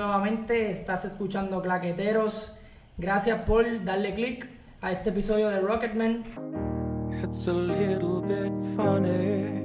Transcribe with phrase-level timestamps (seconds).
[0.00, 0.70] nuevamente.
[0.70, 2.54] Estás escuchando Claqueteros.
[2.96, 4.48] Gracias por darle click
[4.80, 6.24] a este episodio de Rocketman.
[7.22, 9.60] It's a little bit funny.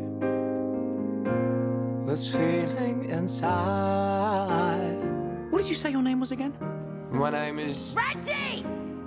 [2.05, 4.97] This feeling inside.
[5.51, 6.53] What did you say your name was again?
[7.11, 8.65] My name is Reggie!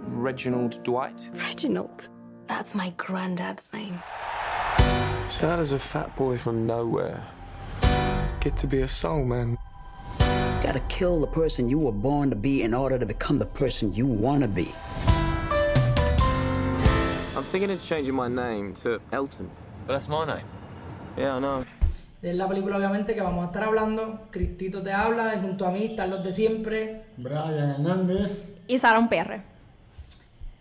[0.09, 1.31] Reginald Dwight.
[1.35, 2.09] Reginald.
[2.47, 4.01] That's my granddad's name.
[5.31, 7.23] So how does a fat boy from nowhere
[8.41, 9.59] get to be a soul man?
[10.69, 13.95] Gotta kill the person you were born to be in order to become the person
[13.95, 14.69] you wanna be.
[17.35, 19.49] I'm thinking of changing my name to Elton.
[19.87, 20.45] But that's my name.
[21.17, 21.65] Yeah, I know.
[22.21, 24.27] Es la película obviamente que vamos a estar hablando.
[24.31, 27.03] Cristito te habla y junto a mí están los de siempre.
[27.17, 28.59] Brian Hernández.
[28.67, 29.41] Y Sara un PR.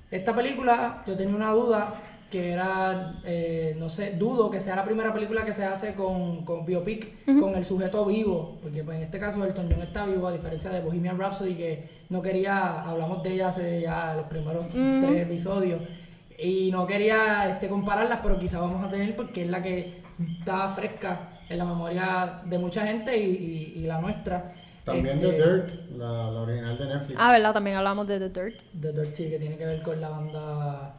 [0.09, 1.95] Esta película, yo tenía una duda
[2.29, 6.43] que era, eh, no sé, dudo que sea la primera película que se hace con,
[6.43, 10.27] con biopic, con el sujeto vivo, porque pues, en este caso Elton John está vivo,
[10.27, 14.67] a diferencia de Bohemian Rhapsody, que no quería, hablamos de ella hace ya los primeros
[14.69, 15.81] tres episodios,
[16.37, 20.01] y no quería este, compararlas, pero quizá vamos a tener porque es la que
[20.39, 24.53] está fresca en la memoria de mucha gente y, y- y la nuestra.
[24.83, 27.17] También Este, The Dirt, la, la original de Netflix.
[27.19, 27.53] Ah, ¿verdad?
[27.53, 28.61] También hablamos de The Dirt.
[28.81, 30.95] The Dirt, sí, que tiene que ver con la banda.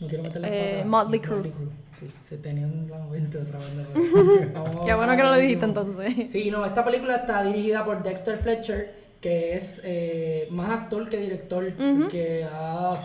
[0.00, 0.86] No quiero meter la Eh, patas.
[0.86, 1.52] Motley Crue.
[2.00, 4.82] Sí, se tenían la mente otra banda.
[4.84, 6.30] Qué bueno que no lo dijiste entonces.
[6.30, 11.16] Sí, no, esta película está dirigida por Dexter Fletcher, que es eh, más actor que
[11.16, 11.72] director,
[12.08, 13.04] que ha,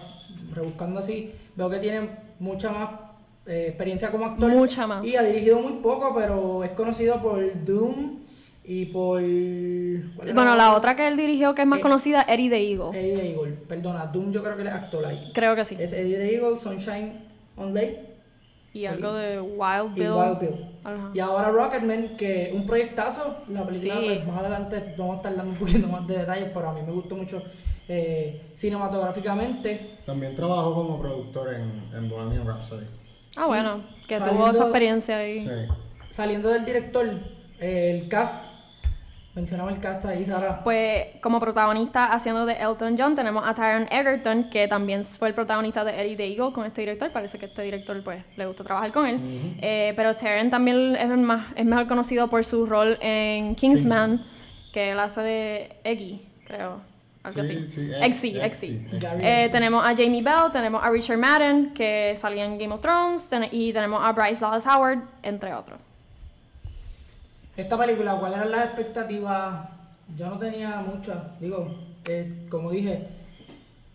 [0.53, 2.89] rebuscando así, veo que tiene mucha más
[3.47, 4.51] eh, experiencia como actor.
[4.51, 5.03] Mucha más.
[5.03, 8.22] Y ha dirigido muy poco, pero es conocido por Doom
[8.65, 9.19] y por...
[9.21, 12.71] ¿cuál era Bueno, la otra que él dirigió que es más Eh, conocida, Eddie the
[12.71, 12.97] Eagle.
[12.97, 13.51] Eddie the Eagle.
[13.67, 15.31] Perdona, Doom yo creo que él es actor ahí.
[15.33, 15.75] Creo que sí.
[15.79, 17.19] Es Eddie the Eagle, Sunshine
[17.57, 17.99] on Lake
[18.73, 20.11] Y algo de Wild y Bill.
[20.13, 20.65] Wild Bill.
[20.83, 21.11] Ajá.
[21.13, 23.37] Y ahora Rocketman, que un proyectazo.
[23.49, 24.05] La película, Sí.
[24.05, 26.81] pues, más adelante vamos a estar dando un poquito más de detalles, pero a mí
[26.85, 27.41] me gustó mucho
[27.89, 29.97] eh, cinematográficamente.
[30.05, 32.85] También trabajó como productor en, en Bohemian Rhapsody.
[33.35, 35.39] Ah, bueno, que tuvo esa experiencia ahí.
[35.41, 35.49] Sí.
[36.09, 37.07] Saliendo del director,
[37.63, 38.47] el cast,
[39.35, 40.61] mencionamos el cast ahí, Sara.
[40.63, 45.33] Pues como protagonista haciendo de Elton John tenemos a Tyron Egerton, que también fue el
[45.33, 47.11] protagonista de Eddie the Eagle con este director.
[47.11, 49.19] Parece que este director pues le gusta trabajar con él.
[49.61, 54.23] Eh, pero Tyron también es, más, es mejor conocido por su rol en Kingsman,
[54.71, 56.81] que él hace de Eggy, creo.
[57.23, 57.71] Algo Sí, así.
[58.53, 62.73] sí, Gary Eh, tenemos a Jamie Bell, tenemos a Richard Madden, que salía en Game
[62.73, 65.79] of Thrones, ten- y tenemos a Bryce Dallas Howard, entre otros.
[67.55, 69.69] Esta película, ¿cuáles eran las expectativas?
[70.17, 71.39] Yo no tenía muchas.
[71.39, 71.67] Digo,
[72.09, 73.07] eh, como dije,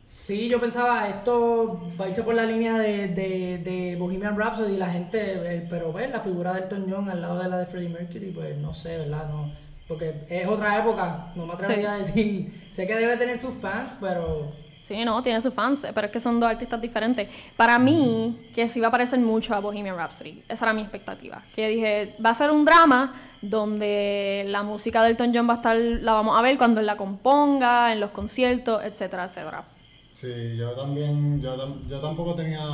[0.04, 4.74] sí, yo pensaba, esto va a irse por la línea de, de, de Bohemian Rhapsody
[4.74, 7.66] y la gente, pero ver la figura de Elton John al lado de la de
[7.66, 9.28] Freddie Mercury, pues no sé, ¿verdad?
[9.28, 9.50] No,
[9.88, 11.94] porque es otra época, no me atrevería Sí.
[11.94, 12.68] a decir.
[12.72, 16.20] Sé que debe tener sus fans, pero Sí, no, tiene sus fans, pero es que
[16.20, 17.28] son dos artistas diferentes.
[17.56, 20.42] Para mí, que sí va a parecer mucho a Bohemian Rhapsody.
[20.48, 21.42] Esa era mi expectativa.
[21.54, 25.56] Que dije, va a ser un drama donde la música de Elton John va a
[25.56, 29.64] estar, la vamos a ver cuando él la componga, en los conciertos, etcétera, etcétera.
[30.12, 31.54] Sí, yo también, yo,
[31.88, 32.64] yo tampoco tenía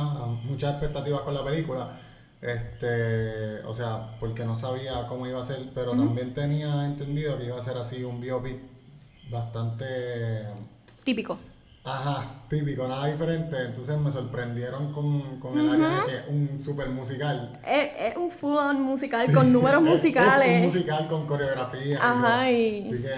[0.43, 1.91] muchas expectativas con la película,
[2.41, 7.45] este, o sea, porque no sabía cómo iba a ser, pero también tenía entendido que
[7.45, 8.57] iba a ser así un biopic
[9.29, 9.85] bastante,
[11.03, 11.37] Típico.
[11.85, 16.61] Ajá, típico, nada diferente, entonces me sorprendieron con, con el área de que es un
[16.61, 17.59] super musical.
[17.65, 20.57] Es, es un full on musical con números Es- Es, musicales.
[20.59, 21.99] un musical con coreografía.
[22.01, 23.13] Ajá, y- Así que,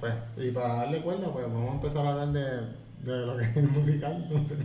[0.00, 3.44] pues, y para darle cuerda, pues vamos a empezar a hablar de, de lo que
[3.44, 4.58] es el musical, entonces.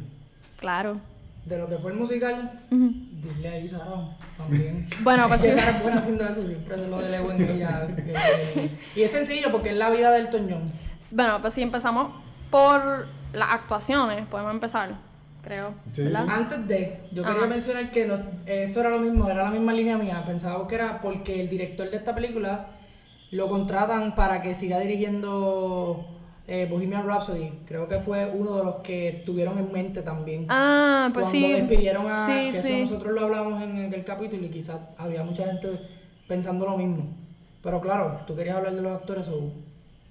[0.58, 0.98] Claro.
[1.46, 2.92] de lo que fue el musical, Ujú.
[3.36, 3.86] dile ahí, Sara,
[4.38, 4.88] también.
[5.04, 5.60] Bueno, pues Es que sí.
[5.60, 7.88] Sara es buena haciendo eso, siempre lo de Lego en ella.
[7.98, 10.64] eh, y es sencillo porque es la vida del Toñón.
[11.14, 12.12] Bueno, pues si empezamos
[12.52, 14.96] por las actuaciones, podemos empezar,
[15.44, 15.74] creo.
[15.92, 16.26] Sí, ¿verdad?
[16.26, 16.32] sí.
[16.34, 17.34] Antes de, yo Ajá.
[17.34, 20.24] quería mencionar que no- eso era lo mismo, era la misma línea mía.
[20.26, 22.68] Pensaba que era porque el director de esta película
[23.32, 26.06] lo contratan para que siga dirigiendo
[26.48, 27.50] eh, Bohemian Rhapsody.
[27.66, 30.48] Creo que fue uno de los que tuvieron en mente también.
[30.50, 31.54] Ah, pues Cuando sí.
[31.54, 32.26] despidieron a.
[32.26, 35.80] Sí, que eso nosotros lo hablamos en el capítulo y quizás había mucha gente
[36.28, 37.06] pensando lo mismo.
[37.64, 39.54] Pero claro, tú querías hablar de los actores o.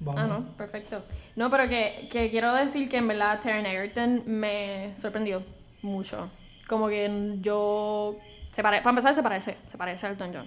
[0.01, 0.21] Vamos.
[0.21, 1.03] Ah, no, perfecto.
[1.37, 5.43] No, pero que, que quiero decir que en verdad Taron Egerton me sorprendió
[5.83, 6.31] mucho.
[6.69, 8.17] Como que yo...
[8.51, 10.47] Se pare- para empezar, se parece, se parece a Elton John.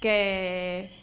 [0.00, 0.98] Que...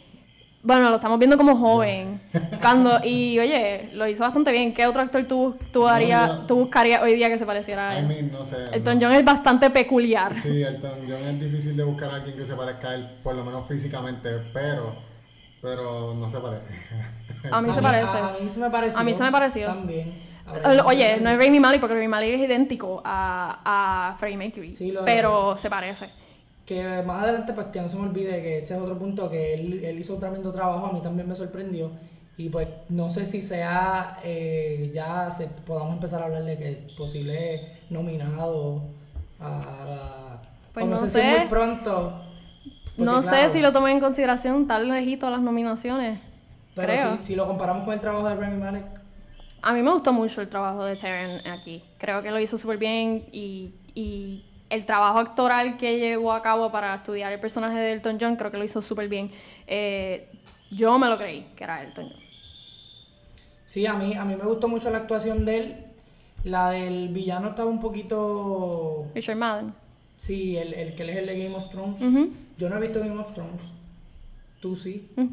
[0.62, 2.20] Bueno, lo estamos viendo como joven.
[2.60, 4.74] Cuando, y oye, lo hizo bastante bien.
[4.74, 7.90] ¿Qué otro actor tú, tú, No, haría- yo- tú buscarías hoy día que se pareciera
[7.90, 8.06] a I él?
[8.06, 8.56] mean, no sé.
[8.72, 9.06] Elton no.
[9.06, 10.34] John es bastante peculiar.
[10.34, 13.34] Sí, Elton John es difícil de buscar a alguien que se parezca a él, por
[13.36, 14.94] lo menos físicamente, pero,
[15.62, 16.66] pero no se parece.
[17.50, 18.16] A mí se parece.
[18.16, 18.98] A, mí se me pareció.
[18.98, 19.66] A mí se me pareció.
[19.66, 20.14] También.
[20.52, 21.38] Ver, Oye, no es.
[21.38, 24.70] Rami Malek porque Rami Malek es idéntico a, a Freddie Mercury.
[24.70, 25.06] Sí, lo es.
[25.06, 26.08] pero se parece.
[26.64, 29.54] Que más adelante, pues que no se me olvide que ese es otro punto que
[29.54, 31.90] él, él hizo un tremendo trabajo, a mí también me sorprendió.
[32.38, 36.94] Y pues no sé si sea, eh, ya se, podamos empezar a hablar de que
[36.96, 38.84] posible nominado
[39.40, 40.38] a...
[40.72, 41.38] Pues no sé.
[41.40, 42.20] muy pronto.
[42.96, 46.20] porque, No sé si lo tomé en consideración tan lejito las nominaciones.
[46.78, 47.18] Pero creo.
[47.18, 48.84] Si, si lo comparamos con el trabajo de Rami Malek,
[49.62, 51.82] A mí me gustó mucho el trabajo de Taron aquí.
[51.98, 56.70] Creo que lo hizo súper bien y, y el trabajo actoral que llevó a cabo
[56.70, 59.30] para estudiar el personaje de Elton John creo que lo hizo súper bien.
[59.66, 60.28] Eh,
[60.70, 62.20] yo me lo creí que era Elton John.
[63.66, 65.76] sí, a mí, a mí me gustó mucho la actuación de él.
[66.44, 69.10] La del villano estaba un poquito...
[69.14, 69.74] Richard Madden.
[70.16, 72.00] Sí, el, el que es el de Game of Thrones.
[72.58, 73.60] Yo no he visto Game of Thrones.
[74.60, 75.08] Tú sí.
[75.16, 75.26] Mm.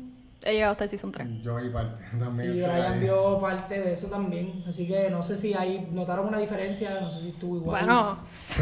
[0.47, 1.27] He llegado hasta el season 3.
[1.41, 2.49] Yo y parte también.
[2.51, 2.99] Y Brian ahí.
[2.99, 4.63] vio parte de eso también.
[4.69, 7.83] Así que no sé si ahí notaron una diferencia, no sé si estuvo igual.
[7.83, 8.19] Bueno,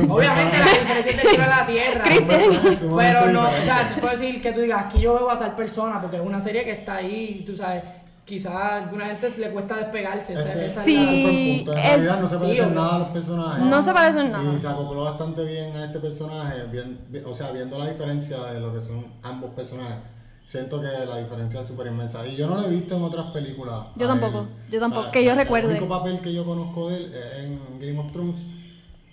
[0.09, 2.03] Obviamente la diferencia es a la tierra.
[2.05, 2.95] Cristian.
[2.97, 5.55] Pero no, o sea, te puedo decir que tú digas, aquí yo veo a tal
[5.55, 7.83] persona, porque es una serie que está ahí, y tú sabes,
[8.23, 10.33] quizás a alguna gente le cuesta despegarse.
[10.35, 11.67] esa- Ese- esa es Sí, es.
[11.67, 13.65] En es- realidad no se parecen nada a los personajes.
[13.65, 14.53] No se parecen nada.
[14.53, 18.37] Y se acopló bastante bien a este personaje, bien, bien- o sea, viendo la diferencia
[18.53, 19.97] de lo que son ambos personajes.
[20.45, 22.25] Siento que la diferencia es súper inmensa.
[22.27, 23.87] Y yo no lo he visto en otras películas.
[23.95, 24.71] Yo a tampoco, él.
[24.71, 25.69] yo tampoco, Ah, que yo el recuerde.
[25.69, 28.45] único papel que yo conozco de él es en Game of Thrones.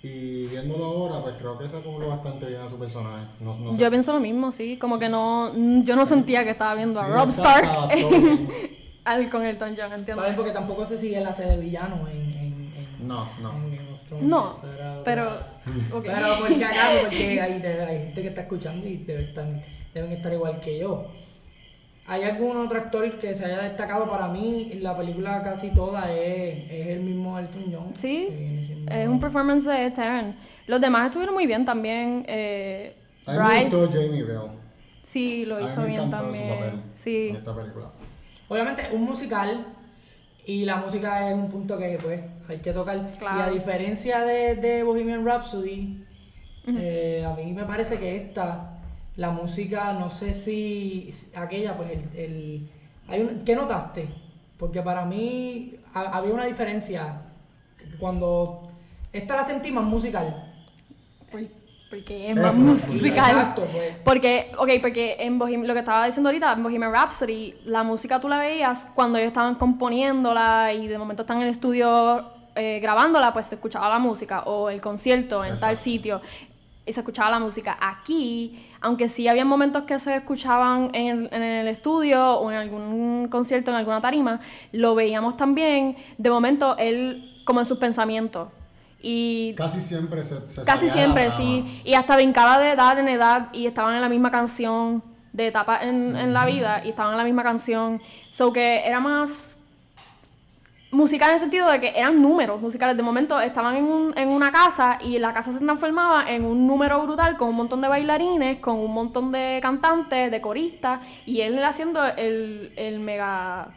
[0.03, 3.27] Y viéndolo ahora, pues creo que se acopló bastante bien a su personaje.
[3.39, 3.77] No, no sé.
[3.77, 4.77] yo pienso lo mismo, sí.
[4.77, 5.51] Como que no.
[5.83, 7.69] Yo no sentía que estaba viendo a Sí, Rob Stark
[9.05, 10.15] al con Elton John, ¿entiendes?
[10.17, 10.35] ¿Sabes?
[10.35, 13.51] Porque tampoco sé si él hace de villano en, en, en, No, no.
[13.51, 14.27] en Game of Thrones.
[14.27, 14.53] No,
[15.05, 15.29] pero.
[15.93, 16.03] ok.
[16.03, 20.11] Pero por si acaso, porque hay, hay gente que está escuchando y debe estar- deben
[20.11, 21.05] estar igual que yo.
[22.07, 24.09] ¿Hay algún otro actor que se haya destacado?
[24.09, 27.91] Para mí, la película casi toda es, es el mismo Elton John.
[27.95, 30.35] Sí, que viene siendo- es un performance de Taron.
[30.67, 32.25] Los demás estuvieron muy bien también.
[32.27, 32.95] Eh,
[33.27, 34.39] A mí me Bryce, gustó Jamie Bell.
[35.03, 36.43] sí, lo A mí hizo me bien también.
[36.49, 37.85] su papel Sí, en esta película.
[38.49, 39.65] Obviamente, un musical
[40.45, 42.99] y la música es un punto que pues hay que tocar.
[43.19, 43.37] Claro.
[43.39, 46.03] Y a diferencia de, de Bohemian Rhapsody,
[46.67, 48.70] eh, a mí me parece que esta,
[49.17, 52.19] la música, no sé si si aquella, pues el...
[52.19, 52.69] el
[53.07, 54.07] hay un, ¿Qué notaste?
[54.57, 57.21] Porque para mí ha- había una diferencia
[57.99, 58.67] cuando...
[59.11, 60.51] Esta la sentí más musical.
[61.31, 61.41] por-
[61.89, 63.31] porque es más musical.
[63.31, 63.97] Exacto, pues.
[64.05, 68.21] Porque, ok, porque en Bohem- lo que estaba diciendo ahorita, en Bohemian Rhapsody, la música
[68.21, 72.79] tú la veías cuando ellos estaban componiéndola y de momento están en el estudio eh,
[72.81, 76.21] grabándola, pues se escuchaba la música, o el concierto en tal sitio,
[76.85, 77.77] y se escuchaba la música.
[77.79, 82.57] Aquí, aunque sí había momentos que se escuchaban en el, en el estudio o en
[82.57, 84.39] algún concierto, en alguna tarima,
[84.71, 88.49] lo veíamos también, de momento, él como en sus pensamientos.
[89.01, 91.81] Y Casi siempre se, se Casi siempre, sí.
[91.83, 95.03] Y hasta brincaba de edad en edad y estaban en la misma canción,
[95.33, 98.01] de etapa en, en la vida y estaban en la misma canción.
[98.29, 99.57] So que era más
[100.91, 102.97] musical en el sentido de que eran números musicales.
[102.97, 106.67] De momento estaban en, un- en una casa y la casa se transformaba en un
[106.67, 111.41] número brutal con un montón de bailarines, con un montón de cantantes, de coristas y
[111.41, 113.69] él haciendo el, el mega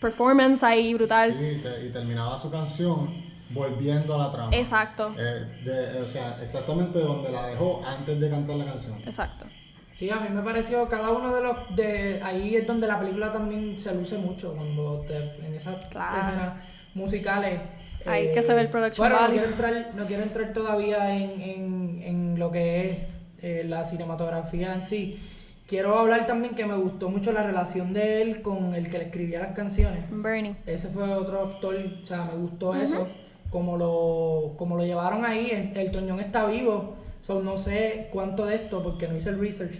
[0.00, 1.36] performance ahí brutal.
[1.38, 3.08] Sí, te- y terminaba su canción
[3.50, 4.50] volviendo a la trama.
[4.56, 8.96] Exacto, Eh, de- o sea, exactamente donde la dejó antes de cantar la canción.
[9.04, 9.46] exacto.
[9.94, 13.32] Sí, a mí me pareció cada uno de los de ahí es donde la película
[13.32, 16.20] también se luce mucho cuando te, en esas Claro.
[16.20, 16.52] escenas
[16.94, 17.60] musicales.
[18.04, 21.14] eh, Ahí que se ve el production bueno, no quiero entrar, no quiero entrar todavía
[21.16, 22.98] en, en, en lo que es
[23.42, 25.20] eh, la cinematografía en sí.
[25.68, 29.04] Quiero hablar también que me gustó mucho la relación de él con el que le
[29.04, 30.04] escribía las canciones.
[30.10, 30.54] Bernie.
[30.66, 33.08] Ese fue otro actor, o sea, me gustó eso,
[33.50, 36.96] como lo, como lo llevaron ahí, el, el Toñón está vivo,
[37.32, 39.78] so, no sé cuánto de esto, porque no hice el research,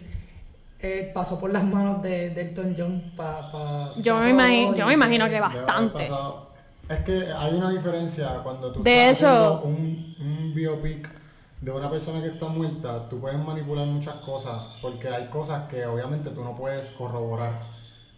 [0.81, 3.91] eh, pasó por las manos de, del Elton John para...
[3.99, 6.09] Yo me imagino, yo me imagino que bastante.
[6.89, 11.09] Es que hay una diferencia cuando tú De estás hecho- haciendo un, un biopic
[11.61, 15.87] de una persona que está muerta, tú puedes manipular muchas cosas, porque hay cosas que
[15.87, 17.53] obviamente tú no puedes corroborar.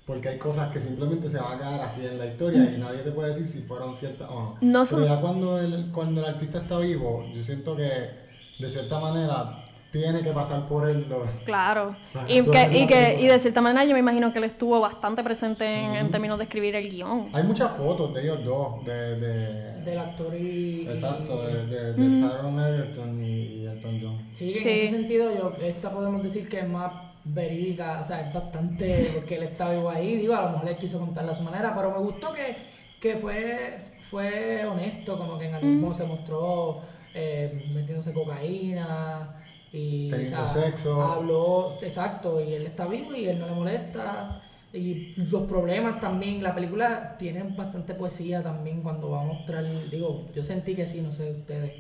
[0.07, 2.99] Porque hay cosas que simplemente se van a quedar así en la historia y nadie
[3.01, 4.49] te puede decir si fueron ciertas o no.
[4.61, 8.24] No Pero son- ya cuando el, cuando el artista está vivo, yo siento que
[8.59, 11.07] de cierta manera tiene que pasar por él.
[11.09, 11.95] lo- Claro.
[12.29, 15.65] Y, que, y, que, de cierta manera yo me imagino que él estuvo bastante presente
[15.67, 17.29] en, en términos de escribir el guion.
[17.33, 20.87] Hay muchas fotos de ellos dos, de, de, Del actor y...
[20.89, 24.19] Exacto, de, de, de Taron Egerton y, y Elton John.
[24.35, 24.69] Sí, en Sí.
[24.69, 26.91] ese sentido, yo, esta podemos decir que es más
[27.27, 30.77] verídica, o sea, es bastante, porque él está vivo ahí, digo, a lo mejor él
[30.77, 32.57] quiso contarla a su manera, pero me gustó que,
[33.01, 33.79] que fue,
[34.11, 36.81] fue honesto, como que en algún momento se mostró
[37.15, 39.29] eh, metiéndose cocaína
[39.73, 41.03] y Teniendo o sea, sexo.
[41.03, 44.41] habló, exacto, y él está vivo y él no le molesta.
[44.73, 50.29] Y los problemas también, la película tiene bastante poesía también cuando va a mostrar, digo,
[50.35, 51.73] yo sentí que sí, no sé ustedes.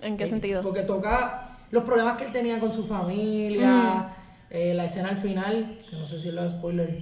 [0.00, 0.62] ¿En qué Eh, sentido?
[0.62, 4.14] Porque toca los problemas que él tenía con su familia,
[4.50, 6.94] eh, la escena al final, que no sé si los spoilers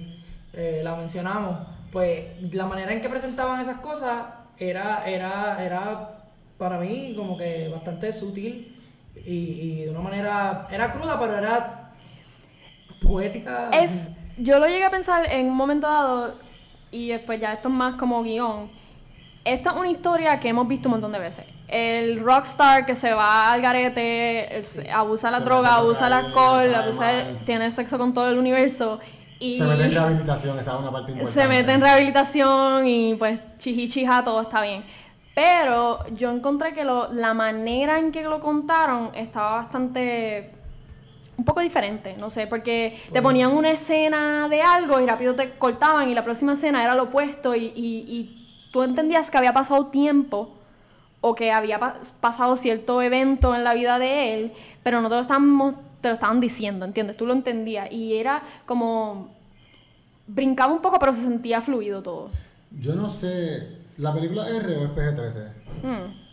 [0.53, 1.57] eh, la mencionamos,
[1.91, 4.25] pues la manera en que presentaban esas cosas
[4.59, 6.09] era, era, era
[6.57, 8.75] para mí como que bastante sutil
[9.25, 11.91] y, y de una manera, era cruda, pero era
[13.01, 13.69] poética.
[13.71, 16.35] Es, yo lo llegué a pensar en un momento dado,
[16.91, 18.69] y después ya esto es más como guion.
[19.45, 21.45] Esta es una historia que hemos visto un montón de veces.
[21.67, 24.61] El rockstar que se va al garete,
[24.93, 28.99] abusa la Se droga, abusa el alcohol, abusa tiene sexo con todo el universo.
[29.39, 31.41] Y Se mete en rehabilitación, esa es una parte importante.
[31.41, 34.83] se mete en rehabilitación y pues chiji chija, todo está bien.
[35.37, 40.51] Pero yo encontré que lo- la manera en que lo contaron estaba bastante.
[41.37, 45.51] un poco diferente, no sé, porque te ponían una escena de algo y rápido te
[45.59, 49.53] cortaban y la próxima escena era lo opuesto y, y- y tú entendías que había
[49.53, 50.49] pasado tiempo
[51.21, 54.51] o que había pa- pasado cierto evento en la vida de él,
[54.81, 57.15] pero no te lo estaban, te lo estaban diciendo, ¿entiendes?
[57.15, 59.29] Tú lo entendías y era como
[60.25, 62.31] brincaba un poco, pero se sentía fluido todo.
[62.71, 63.67] Yo no sé,
[63.97, 65.47] ¿la película es R o es PG-13?
[65.83, 66.27] Mm,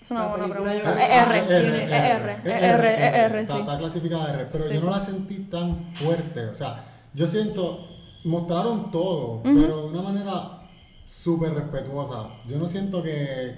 [0.00, 0.72] Es una La buena pregunta.
[0.74, 3.60] R, Ah, es R, es R, es R, Está, sí.
[3.60, 4.92] está clasificada R, pero Sí, yo no sí.
[4.92, 6.46] la sentí tan fuerte.
[6.46, 6.84] O sea,
[7.14, 7.86] yo siento,
[8.24, 10.60] mostraron todo, pero de una manera
[11.06, 12.28] súper respetuosa.
[12.48, 13.54] Yo no siento que.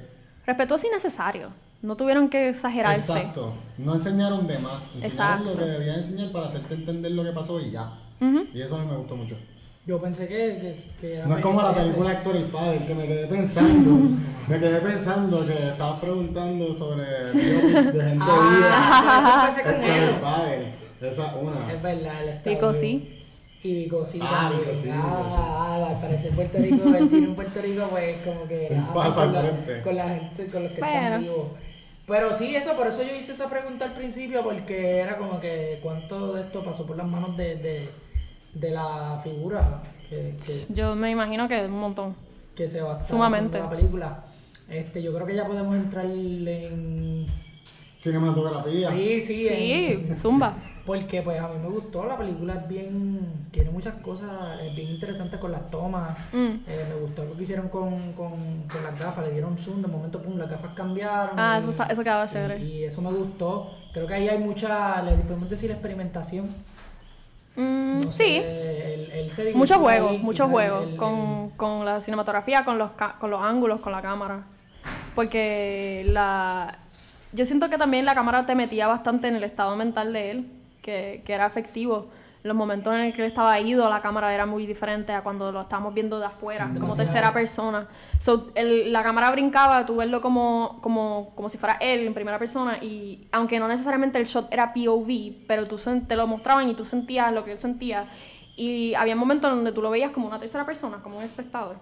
[0.46, 1.50] Respetuoso y necesario.
[1.82, 3.12] No tuvieron que exagerarse.
[3.12, 3.54] Exacto.
[3.78, 4.90] No enseñaron de más.
[5.00, 5.54] Enseñaron lo Exacto.
[5.64, 7.92] que debían enseñar para hacerte entender lo que pasó y ya.
[8.20, 8.44] Ujú.
[8.54, 9.36] Y eso a mí me gustó mucho.
[9.84, 11.82] Yo pensé que, que, que era No es como la PG-13.
[11.82, 14.16] película Héctor el Padre, que me quedé pensando,
[14.48, 19.62] me quedé pensando que estabas preguntando sobre biopics de gente Ah, viva.
[19.64, 20.20] con el eso.
[20.20, 21.72] Padre, esa una.
[21.72, 23.18] Es verdad, está Pico sí.
[23.64, 24.60] Y Vico sí Ah, también.
[24.70, 25.34] Vico sí, ah, sí.
[25.36, 29.14] ah, al parecer Puerto Rico, el cine en Puerto Rico, pues como que Un paso
[29.14, 29.82] con al la- frente.
[29.82, 30.96] con la gente, con los que Bueno.
[31.06, 31.46] están vivos.
[32.06, 35.78] Pero sí, eso, por eso yo hice esa pregunta al principio, porque era como que
[35.82, 37.88] cuánto de esto pasó por las manos de, de,
[38.54, 42.14] de la figura que, que, Yo me imagino que un montón.
[42.54, 43.58] que se va a estar Sumamente.
[43.58, 44.24] la película.
[44.68, 47.26] Este, yo creo que ya podemos entrar en...
[48.00, 48.90] Cinematografía.
[48.90, 50.54] Sí, sí, en- Sí, zumba.
[50.84, 53.20] Porque pues a mí me gustó, la película es bien,
[53.52, 56.18] tiene muchas cosas eh, bien interesantes con las tomas.
[56.32, 56.48] Mm.
[56.66, 58.32] Eh, me gustó lo que hicieron con, con,
[58.66, 61.38] con las gafas, le dieron zoom, de momento pum, las gafas cambiaron.
[61.38, 62.64] Ah, y- eso está- eso quedaba y- chévere.
[62.64, 63.70] Y, eso me gustó.
[63.92, 66.48] Creo que ahí hay mucha, le podemos decir experimentación.
[67.56, 68.24] Mm, No sí.
[68.24, 70.52] sé, él- él se divirtió Muchos juegos, muchos el-
[70.90, 74.42] el- con, con la cinematografía, con los, con los ángulos, con la cámara.
[75.14, 76.78] Porque la...
[77.32, 80.46] Yo siento que también la cámara te metía bastante en el estado mental de él,
[80.82, 82.08] que, que era efectivo.
[82.44, 85.52] Los momentos en el que él estaba ido, la cámara era muy diferente a cuando
[85.52, 87.86] lo estábamos viendo de afuera, como tercera persona.
[88.18, 92.38] So, el- la cámara brincaba, tú verlo como, como, como si fuera él en primera
[92.40, 95.76] persona, y aunque no necesariamente el shot era POV, pero tú
[96.08, 98.06] te lo mostraban y tú sentías lo que él sentía.
[98.56, 101.76] Y había momentos donde tú lo veías como una tercera persona, como un espectador.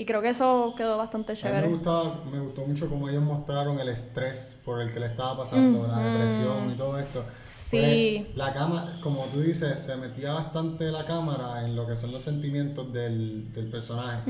[0.00, 1.66] Y creo que eso quedó bastante A mí chévere.
[1.66, 5.36] me, gustaba, me gustó mucho cómo ellos mostraron el estrés por el que le estaba
[5.36, 7.22] pasando, la depresión y todo esto.
[7.44, 8.22] Sí.
[8.24, 12.12] Pues, la cámara, como tú dices, se metía bastante la cámara en lo que son
[12.12, 14.22] los sentimientos del, del personaje.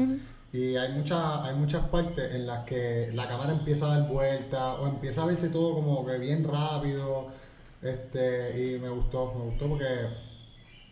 [0.53, 4.77] Y hay, muchas hay muchas partes en las que la cámara empieza a dar vueltas
[4.81, 7.29] o empieza a verse todo como que bien rápido.
[7.81, 10.09] Este, y me gustó, me gustó porque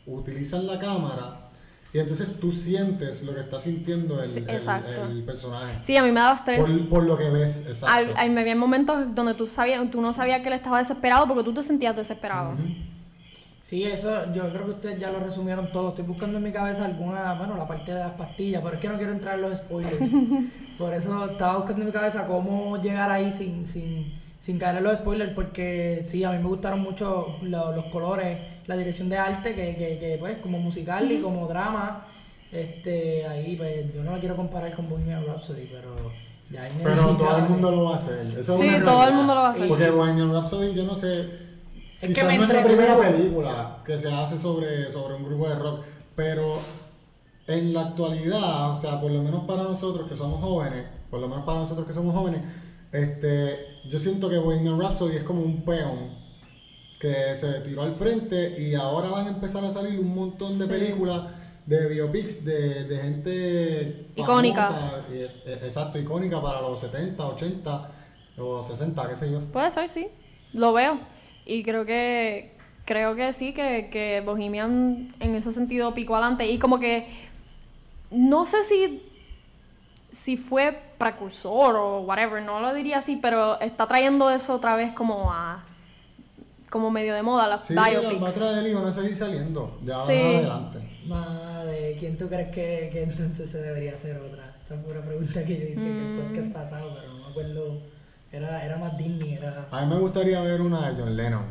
[0.06, 1.47] utilizan la cámara
[1.92, 5.04] y entonces tú sientes lo que está sintiendo el, Sí, el- exacto.
[5.04, 5.78] el personaje.
[5.82, 6.60] Sí, a mí me daba estrés.
[6.60, 7.86] Por, por lo que ves, exacto.
[7.86, 11.26] Al- al- me había momentos donde tú, sabías, tú no sabías que él estaba desesperado
[11.26, 12.56] porque tú te sentías desesperado.
[13.62, 15.90] Sí, eso yo creo que ustedes ya lo resumieron todo.
[15.90, 18.88] Estoy buscando en mi cabeza alguna, bueno, la parte de las pastillas, pero es que
[18.88, 20.10] no quiero entrar en los spoilers.
[20.78, 24.84] Por eso estaba buscando en mi cabeza cómo llegar ahí sin, sin, sin caer en
[24.84, 29.18] los spoilers, porque sí, a mí me gustaron mucho lo- los colores, la dirección de
[29.18, 32.06] arte, que, que, que, pues como musical y como drama.
[32.50, 35.94] Este, ahí pues yo no la quiero comparar con Bohemian Rhapsody, pero
[36.50, 38.26] ya es Pero todo el mundo lo va a hacer.
[38.38, 39.68] Eso Sí, todo el mundo lo va a hacer.
[39.68, 41.20] Porque Bohemian Rhapsody, yo no sé.
[42.00, 45.24] Es que quizás me no es la primera película que se hace sobre, sobre un
[45.24, 45.80] grupo de rock,
[46.14, 46.58] pero
[47.48, 51.28] en la actualidad, o sea, por lo menos para nosotros que somos jóvenes, por lo
[51.28, 52.40] menos para nosotros que somos jóvenes,
[52.92, 56.16] este, yo siento que Bohemian Rhapsody es como un peón
[57.00, 60.64] que se tiró al frente y ahora van a empezar a salir un montón de
[60.64, 60.70] Sí.
[60.70, 61.32] películas
[61.66, 64.66] de biopics de, de gente Icónica.
[64.68, 65.30] famosa, eh,
[65.62, 67.90] exacto, icónica para los 70, 80
[68.38, 69.40] o 60, qué sé yo.
[69.52, 70.08] Puede ser, sí.
[70.54, 70.98] Lo veo.
[71.44, 76.46] Y creo que creo que sí, que, que Bohemian en ese sentido picó adelante.
[76.50, 77.06] Y como que
[78.10, 79.02] no sé si,
[80.10, 84.92] si fue precursor o whatever, no lo diría así, pero está trayendo eso otra vez
[84.92, 85.64] como a
[86.70, 88.34] como medio de moda, las Sí, las va a biopics.
[88.34, 90.20] traer y van a seguir saliendo de ahora Sí.
[90.20, 90.98] en adelante.
[91.06, 94.54] Madre, ¿quién tú crees que, que entonces se debería hacer otra?
[94.62, 96.28] Esa fue una pregunta que yo hice en el Mm.
[96.28, 97.78] podcast pasado, pero no me acuerdo.
[98.30, 99.66] Era, era más Disney, era.
[99.70, 101.44] A mí me gustaría ver una de John Lennon.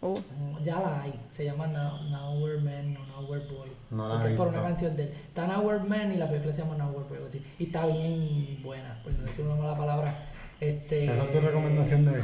[0.00, 0.14] No,
[0.62, 1.18] ya la hay.
[1.28, 3.72] Se llama Now, Now We're Men o Now We're Boy.
[3.90, 5.12] No la es por una canción de él.
[5.28, 7.16] Está Now We're Men y la película se llama Now We're Boy.
[7.18, 7.40] algo así.
[7.58, 10.28] Y está bien buena, por no decir una mala palabra.
[10.58, 12.22] Este, Esa es tu recomendación de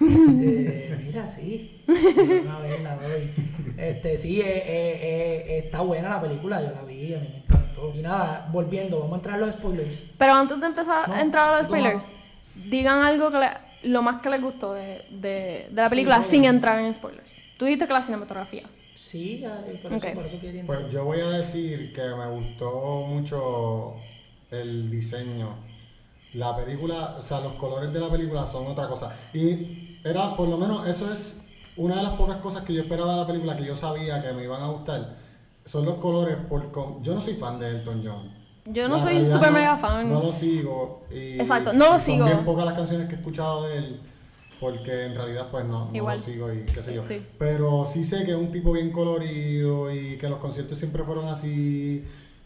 [0.00, 1.82] Eh, mira, sí.
[1.86, 3.30] Una vez la doy.
[3.76, 7.36] Este, sí, eh, eh, eh, está buena la película, yo la vi, a mí me
[7.38, 7.92] encantó.
[7.94, 10.06] Y nada, volviendo, vamos a entrar a los spoilers.
[10.16, 11.80] Pero antes de empezar No, a entrar a los ¿cómo?
[11.80, 12.08] spoilers,
[12.68, 16.30] digan algo que le- lo más que les gustó de, de, de la película Sí,
[16.30, 17.36] sin entrar en spoilers.
[17.58, 18.64] Tú dijiste que la cinematografía.
[19.14, 19.44] Sí,
[19.80, 23.94] por, eso, por eso quería Pues yo voy a decir que me gustó mucho
[24.50, 25.50] el diseño.
[26.32, 29.16] La película, o sea, los colores de la película son otra cosa.
[29.32, 31.40] Y era, por lo menos, eso es
[31.76, 34.32] una de las pocas cosas que yo esperaba de la película, que yo sabía que
[34.32, 35.14] me iban a gustar.
[35.64, 38.32] Son los colores, por con- yo no soy fan de Elton John.
[38.66, 40.10] Yo no La soy super no- mega fan.
[40.12, 41.04] No lo sigo.
[41.12, 42.26] Y, Exacto, no lo sigo.
[42.26, 44.00] Son bien pocas las canciones que he escuchado de él.
[44.60, 47.02] Porque en realidad, pues no, no lo sigo y qué sé yo.
[47.02, 47.24] Sí.
[47.38, 51.26] Pero sí sé que es un tipo bien colorido y que los conciertos siempre fueron
[51.26, 52.04] así,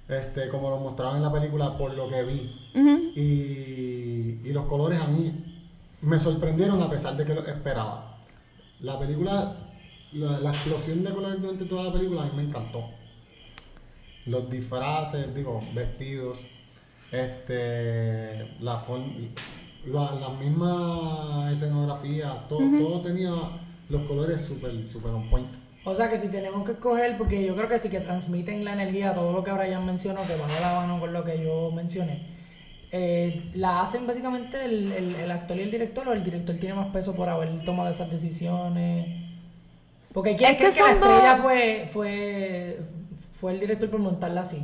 [0.08, 2.70] este, como lo mostraban en la película, por lo que vi.
[3.14, 5.32] Y, y los colores a mí
[6.00, 8.24] me sorprendieron a pesar de que lo esperaba.
[8.80, 9.72] La película,
[10.12, 12.84] la, la explosión de colores durante toda la película a mí me encantó.
[14.26, 16.38] Los disfraces, digo, vestidos,
[17.10, 19.06] este, la forma,
[19.92, 23.32] la, la misma escenografía, todo, todo tenía
[23.88, 25.48] los colores súper, súper on point.
[25.84, 28.74] O sea que si tenemos que escoger, porque yo creo que sí que transmiten la
[28.74, 31.70] energía, todo lo que Brian mencionó, que va de la mano con lo que yo
[31.72, 32.26] mencioné,
[32.92, 36.74] eh, la hacen básicamente el, el, el actor y el director, o el director tiene
[36.74, 39.06] más peso por haber tomado esas decisiones.
[40.12, 42.78] Porque quién Es que cree que la dos- estrella fue, fue,
[43.32, 44.62] fue el director por montarla así.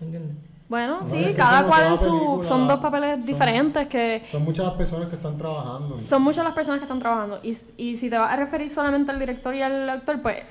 [0.00, 0.36] ¿Me entiendes?
[0.68, 2.04] Bueno, No, sí, es que cada cual en su...
[2.04, 4.22] película, Son dos papeles son- diferentes que...
[4.30, 5.96] Son muchas las personas que están trabajando.
[5.96, 7.38] Son muchas las personas que están trabajando.
[7.42, 10.42] Y, y si te vas a referir solamente al director y al actor, pues...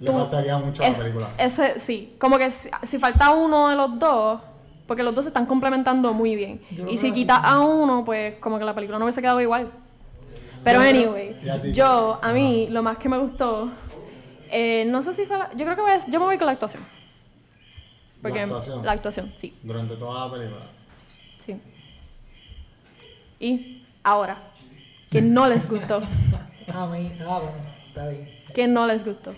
[0.00, 1.28] Le tú- faltaría mucho a la película.
[1.38, 4.40] Ese, sí, como que si, si falta uno de los dos,
[4.86, 6.60] porque los dos se están complementando muy bien.
[6.74, 9.70] Yo Y si quitas a uno, pues como que la película no hubiese quedado igual.
[10.64, 11.72] Pero anyway, ¿Y a ti?
[11.72, 13.70] yo, a mí, lo más que me gustó,
[14.50, 16.46] eh, no sé si fue la, yo creo que voy a- yo me voy con
[16.46, 16.82] la actuación.
[18.22, 18.84] Porque ¿La actuación?
[18.84, 20.66] la actuación, sí, Durante toda la película.
[21.38, 21.56] sí.
[23.40, 24.40] Y ahora,
[25.10, 26.00] que no les gustó,
[26.72, 27.58] A mí, ah, bueno,
[27.88, 28.28] está bien.
[28.54, 29.34] que no les gustó.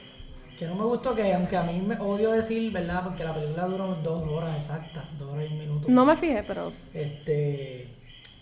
[0.58, 3.02] Que no me gustó que, aunque a mí me odio decir, ¿verdad?
[3.02, 5.86] Porque la película duró dos horas exactas, dos horas y un minuto.
[5.88, 7.88] No me fijé, pero Este.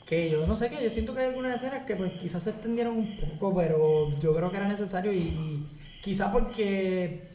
[0.04, 2.50] Que yo no sé qué, yo siento que hay algunas escenas que pues quizás se
[2.50, 5.66] extendieron un poco, pero yo creo que era necesario y, y
[6.02, 7.30] quizás porque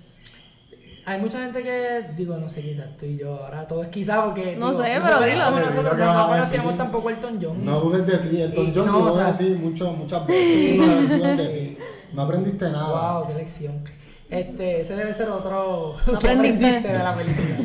[1.08, 4.56] hay mucha gente que, digo, no sé, quizás estoy yo, ahora todo es quizás porque...
[4.58, 5.46] No digo, sé, no pero dilo.
[5.46, 6.12] como nosotros decir.
[6.28, 7.66] conocíamos tampoco Elton John.
[7.66, 9.58] No dudes de ti, Elton Y- John no, te lo o voy a sea- decir
[9.58, 10.78] mucho, muchas veces.
[10.78, 11.88] No.
[12.14, 13.20] No aprendiste nada.
[13.20, 13.84] Wow, qué lección.
[14.30, 16.66] Este, ese debe ser otro No que aprendiste.
[16.66, 17.58] aprendiste de la película.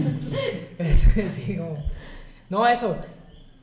[1.31, 1.77] Sí, como-
[2.49, 2.97] No, eso.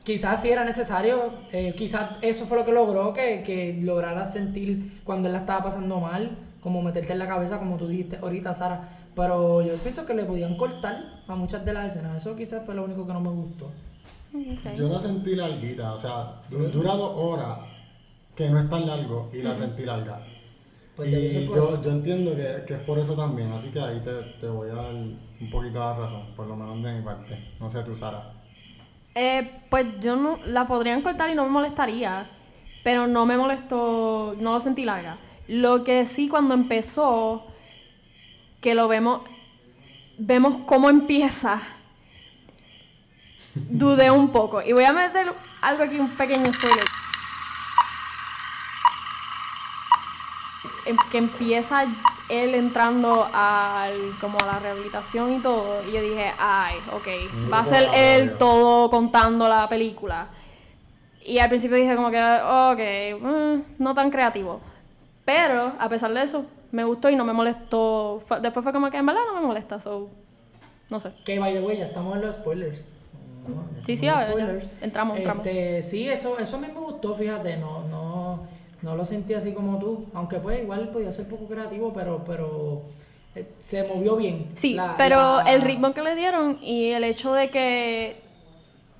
[0.04, 1.32] Quizás sí era necesario.
[1.52, 5.64] eh, quizás eso fue lo que logró que, que lograra sentir cuando él la estaba
[5.64, 6.30] pasando mal.
[6.62, 8.82] Como meterte en la cabeza, como tú dijiste ahorita, Sara.
[9.20, 12.16] Pero yo pienso que le podían cortar a muchas de las escenas.
[12.16, 13.66] Eso quizás fue lo único que no me gustó.
[13.66, 14.76] Ok.
[14.78, 17.58] Yo la sentí larguita, o sea, du- dura dos horas,
[18.34, 20.22] que no es tan largo, y la sentí larga.
[20.96, 24.10] Pues y yo, yo entiendo que, que es por eso también, así que ahí te,
[24.40, 27.38] te voy a dar un poquito de razón, por lo menos de mi parte.
[27.60, 28.32] No sé tú, Sara.
[29.14, 32.26] Eh, pues yo no la podrían cortar y no me molestaría,
[32.84, 35.18] pero no me molestó, no lo sentí larga.
[35.48, 37.44] Lo que sí cuando empezó,
[38.60, 39.22] que lo vemos,
[40.18, 41.60] vemos cómo empieza,
[43.54, 44.62] dudé un poco.
[44.62, 46.84] Y voy a meter algo aquí, un pequeño spoiler.
[50.86, 51.84] Em- Que empieza
[52.28, 55.82] él entrando al, como a la rehabilitación y todo.
[55.88, 57.08] Y yo dije, ay, ok,
[57.52, 60.28] va a ser él todo contando la película.
[61.24, 64.60] Y al principio dije como que, ok, mm, no tan creativo.
[65.24, 68.20] Pero, a pesar de eso, me gustó y no me molestó.
[68.42, 70.08] Después fue como que en verdad no me molesta, so.
[70.90, 71.12] No sé.
[71.24, 72.84] Que by the way, ya estamos en los spoilers.
[73.46, 74.28] No, Sí, sí, ya.
[74.30, 74.70] spoilers.
[74.80, 75.46] Entramos, entramos.
[75.46, 78.40] Este, sí, eso, eso a mí me gustó, fíjate, no, no,
[78.82, 80.06] no lo sentí así como tú.
[80.14, 82.82] Aunque pues igual podía ser poco creativo, pero, pero
[83.34, 84.46] eh, se movió bien.
[84.54, 88.20] Sí, La- pero la- el ritmo que le dieron y el hecho de que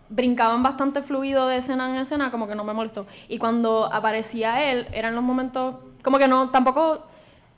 [0.09, 3.07] brincaban bastante fluido de escena en escena, como que no me molestó.
[3.29, 7.05] Y cuando aparecía él, eran los momentos, como que no, tampoco,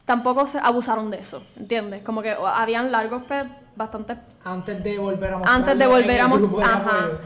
[0.04, 2.02] tampoco se abusaron de eso, ¿entiendes?
[2.02, 3.22] Como que habían largos,
[3.76, 7.20] bastante Antes de volver a mostrarlo antes de volver a de mostrar.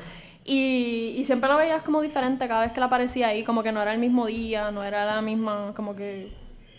[0.44, 3.72] Y, y siempre lo veías como diferente cada vez que él aparecía ahí, como que
[3.72, 6.32] no era el mismo día, no era la misma, como que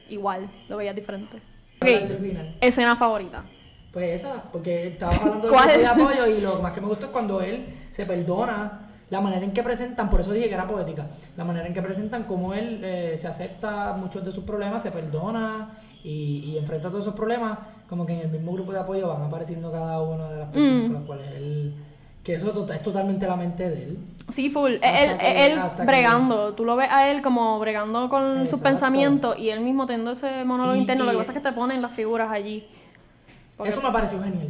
[0.10, 1.42] igual, lo veías diferente.
[1.82, 2.58] Adelante, Ok, final.
[2.62, 3.44] escena favorita.
[3.92, 7.12] Pues esa, porque estaba hablando grupo de apoyo y lo más que me gustó es
[7.12, 11.08] cuando él se perdona, la manera en que presentan, por eso dije que era poética,
[11.36, 14.92] la manera en que presentan cómo él eh, se acepta muchos de sus problemas, se
[14.92, 15.70] perdona
[16.08, 19.24] y, y enfrenta todos esos problemas, como que en el mismo grupo de apoyo van
[19.24, 20.86] apareciendo cada una de las personas Mm.
[20.86, 21.74] con las cuales él,
[22.24, 23.98] que eso to- es totalmente la mente de él.
[24.30, 24.74] Sí, full.
[24.76, 26.54] Hasta él, que- él hasta que- bregando.
[26.54, 30.44] Tú lo ves a él como bregando con sus pensamientos y él mismo teniendo ese
[30.46, 31.06] monólogo Y- interno.
[31.06, 32.66] Lo que pasa es que te ponen las figuras allí.
[33.58, 34.50] Porque Eso me pareció genial.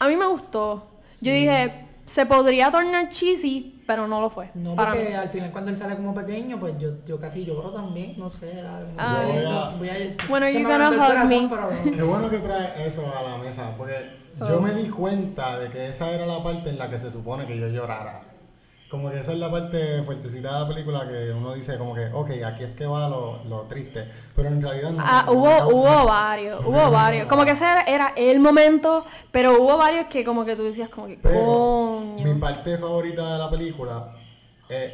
[0.00, 0.86] A mí me gustó.
[1.20, 4.50] Yo dije, se podría tornar cheesy, pero no lo fue.
[4.54, 5.14] No, para porque mí.
[5.14, 8.58] al final cuando él sale como pequeño, pues yo, yo casi lloro también, no sé.
[8.58, 9.26] era como- Ay.
[9.26, 11.48] Yo voy a- voy you me gonna hug corazón, me?
[11.48, 11.92] pero no.
[11.96, 13.94] Qué bueno que trae eso a la mesa, porque
[14.48, 17.46] yo me di cuenta de que esa era la parte en la que se supone
[17.46, 18.20] que yo llorara.
[18.92, 22.10] Como que esa es la parte fuertecita de la película que uno dice como que,
[22.12, 24.04] ok, aquí es que va lo, lo triste,
[24.36, 25.02] pero en realidad no.
[25.02, 27.26] Ah, no hubo, hubo varios, no hubo varios.
[27.26, 30.90] Como que ese era, era el momento, pero hubo varios que como que tú decías
[30.90, 34.12] como que, Pero mi parte favorita de la película
[34.68, 34.92] es,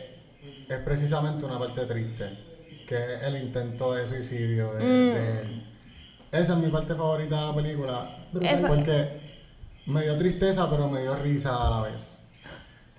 [0.68, 2.38] es precisamente una parte triste,
[2.86, 5.14] que es el intento de suicidio de, Mm.
[5.14, 6.38] de.
[6.40, 9.18] Esa es mi parte favorita de la película, Esa- porque
[9.86, 12.17] me dio tristeza, pero me dio risa a la vez.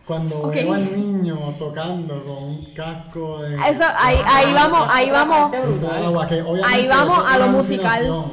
[0.09, 0.53] Cuando Ok.
[0.55, 3.55] veo al niño tocando con un casco de...
[3.57, 5.53] Eso, ahí, ahí vamos, ahí vamos.
[6.03, 8.25] Agua, que Ahí vamos a lo musical.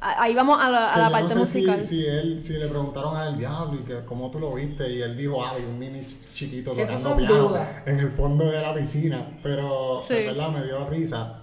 [0.00, 1.84] ahí vamos a la, a Que la parte no sé si- musical.
[1.84, 5.16] Si, él, si le preguntaron al diablo y que cómo tú lo viste y él
[5.16, 7.68] dijo, ah, un ch- chiquito tocando piano dudas.
[7.86, 10.14] en el fondo de la piscina, pero Sí.
[10.16, 11.34] en verdad me dio risa,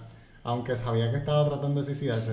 [0.44, 2.32] aunque sabía que estaba tratando de suicidarse.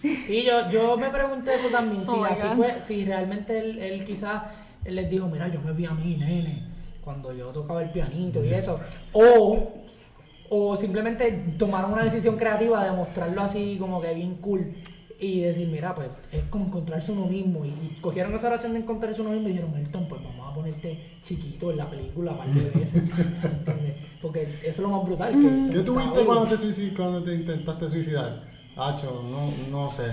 [0.00, 4.04] Sí, yo, yo me pregunté eso también, si Oh así fue, si realmente él, él
[4.04, 4.42] quizás
[4.84, 6.62] él les dijo, mira, yo me vi a mí, nene,
[7.02, 8.78] cuando yo tocaba el pianito y eso,
[9.12, 9.72] o,
[10.50, 14.74] o simplemente tomaron una decisión creativa de mostrarlo así como que bien cool
[15.18, 18.80] y decir, mira, pues es como encontrarse uno mismo y, y cogieron esa oración de
[18.80, 22.38] encontrarse uno mismo y dijeron, Elton, pues vamos a ponerte chiquito en la película un
[22.38, 22.94] par de veces,
[23.42, 23.94] ¿entiendes?
[24.20, 25.32] Porque eso es lo más brutal.
[25.32, 25.76] Que.
[25.76, 28.40] ¿Qué tuviste cuando te, cuando te intentaste suicidar?
[28.76, 30.04] Hacho, no, no sé.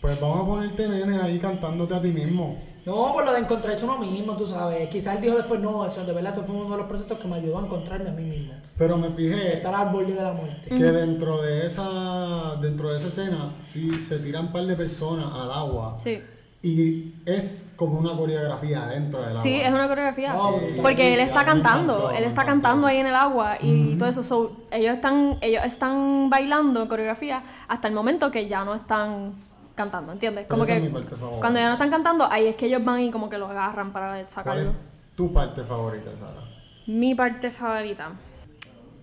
[0.00, 2.56] Pues vamos a ponerte nene ahí cantándote a ti mismo.
[2.88, 4.88] No, por lo de encontrarse uno mismo, tú sabes.
[4.88, 7.28] Quizás él dijo después, no, eso de verdad, eso fue uno de los procesos que
[7.28, 8.54] me ayudó a encontrarme a mí mismo.
[8.78, 10.68] Pero me fijé Estar al borde de la muerte.
[10.70, 15.26] que dentro de esa dentro de esa escena sí se tiran un par de personas
[15.34, 16.22] al agua Sí.
[16.62, 19.42] y es como una coreografía dentro del agua.
[19.42, 20.34] Sí, es una coreografía.
[20.40, 20.58] Oh.
[20.80, 24.22] Porque él está cantando, encantó, él está cantando ahí en el agua y todo eso.
[24.22, 29.32] so, ellos están, ellos están bailando coreografía hasta el momento que ya no están
[29.78, 30.46] cantando, ¿entiendes?
[30.46, 31.40] Como Esa que es mi parte favorita.
[31.40, 33.90] cuando ya no están cantando, ahí es que ellos van y como que lo agarran
[33.92, 34.74] para ¿Cuál es sacarlo.
[35.16, 36.42] tu parte favorita, Sara?
[36.86, 38.10] Mi parte favorita.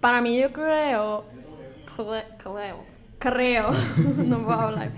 [0.01, 1.23] Para mí yo creo,
[1.97, 2.83] cre- creo,
[3.17, 3.71] creo,
[4.17, 4.91] no puedo hablar.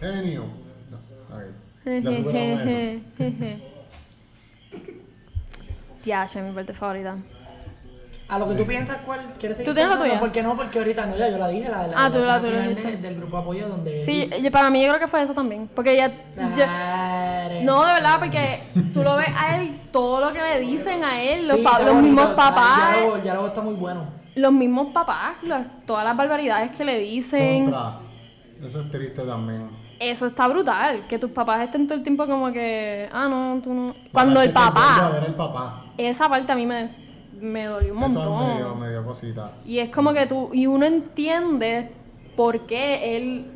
[0.00, 0.44] Genio.
[0.90, 2.00] No.
[2.00, 3.00] Ya superamos eso.
[6.02, 7.16] Tiache, mi parte favorita.
[8.26, 10.18] A lo que tú piensas, ¿cuál quieres seguir ¿Tú tienes la tuya?
[10.18, 10.56] ¿Por qué no?
[10.56, 12.46] Porque ahorita no, ya yo la dije, la de la, Ah, la tú la- tú
[12.46, 14.00] de- del grupo de apoyo donde...
[14.02, 15.68] Sí, yo- para mí yo creo que fue eso también.
[15.74, 16.08] Porque ya...
[16.08, 21.04] yo- no, de verdad, porque tú lo ves a él, todo lo que le dicen
[21.04, 24.04] a él, los, Sí, pa- los mismos papás, Ya luego, ya luego está muy bueno.
[24.34, 27.64] los mismos papás, las- todas las barbaridades que le dicen.
[27.64, 27.98] Contra.
[28.64, 29.68] Eso es triste también.
[30.00, 33.72] Eso está brutal, que tus papás estén todo el tiempo como que, ah, no, tú
[33.72, 33.94] no.
[34.12, 35.84] Cuando el papá, ver el papá.
[35.96, 37.03] esa parte a mí me,
[37.40, 38.48] me dolió un Eso montón.
[38.48, 39.52] me dio, me dio cosita.
[39.64, 41.90] Y es como que tú, y uno entiende
[42.36, 43.46] por qué él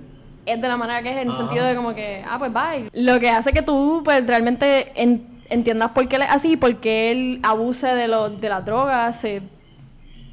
[0.47, 2.89] es de la manera que es, en el sentido de como que, ah, pues bye.
[2.93, 6.77] Lo que hace que tú, pues realmente en- entiendas por qué él es así, por
[6.77, 9.43] qué él abuse de, lo, de las drogas, se,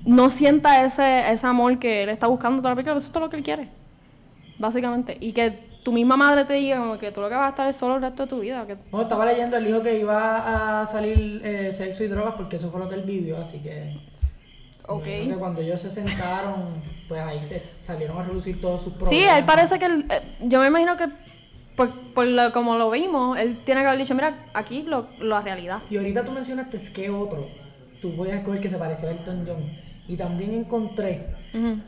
[0.06, 3.24] no sienta ese, ese amor que él está buscando toda la película, eso es todo
[3.26, 3.70] lo que él quiere,
[4.60, 5.18] básicamente.
[5.20, 7.68] Y que tu misma madre te diga como que tú lo que vas a estar
[7.68, 8.66] es solo el resto de tu vida.
[8.66, 12.56] Que, No, estaba leyendo, él dijo que iba a salir eh, sexo y drogas porque
[12.56, 13.96] eso fue lo que él vivió, así que...
[14.88, 15.04] Ok.
[15.04, 19.16] Que cuando ellos se sentaron, pues ahí se salieron a relucir todos sus problemas.
[19.16, 19.86] Sí, él parece que.
[19.86, 21.08] él, eh, yo me imagino que.
[21.76, 25.42] Por, por lo, como lo vimos, él tiene que haber dicho: Mira, aquí lo, la
[25.42, 25.82] realidad.
[25.90, 27.50] Y ahorita tú mencionaste que otro,
[28.00, 29.85] tú voy a escoger que se parecía a Elton John.
[30.08, 31.28] Y también encontré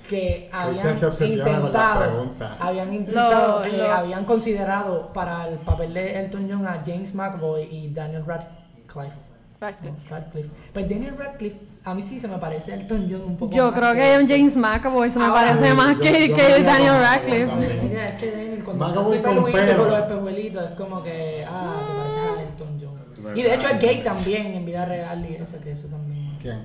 [0.08, 0.88] que habían
[1.30, 2.25] intentado,
[2.60, 7.63] habían intentado, Lo- eh, habían considerado para el papel de Elton John a James McAvoy
[7.69, 9.15] y Daniel Radcliffe.
[9.60, 9.97] Radcliffe.
[10.03, 10.49] No, Radcliffe.
[10.73, 13.80] Pues Daniel Radcliffe, a mí sí se me parece Elton John un poco Yo más
[13.80, 16.93] creo que James McAvoy se me Ah, parece sí, más yo- que, yo que Daniel
[17.01, 17.51] Radcliffe.
[17.89, 21.84] Mira, es que Daniel cuando McAvoy con peluito con los espejuelitos es como que, ah,
[21.88, 23.38] te pareces a Elton John.
[23.38, 26.38] Y de hecho es gay también en vida real y eso, que eso también.
[26.41, 26.60] ¿Quién?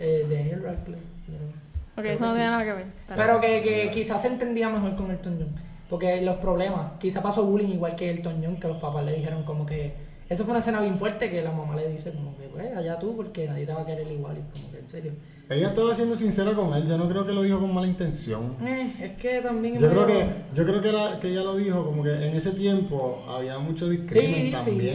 [0.00, 1.04] Eh, Daniel Radcliffe.
[1.96, 2.86] Ok, eso no tiene nada que ver.
[3.14, 5.54] Pero que, que quizás se entendía mejor con Elton John.
[5.90, 9.42] Porque los problemas, quizás pasó bullying igual que Elton John, que los papás le dijeron
[9.42, 10.09] como que...
[10.30, 12.98] Eso fue una escena bien fuerte que la mamá le dice como que, pues, allá
[13.00, 14.38] tú, porque nadie te va a querer igual.
[14.38, 15.12] Y como que, en serio.
[15.48, 18.54] Ella estaba siendo sincera con él, yo no creo que lo dijo con mala intención.
[18.64, 19.76] Eh, es que también...
[19.80, 22.52] Yo creo que, yo creo que, era- que ella lo dijo como que en ese
[22.52, 24.52] tiempo había mucho discrimen Sí, sí,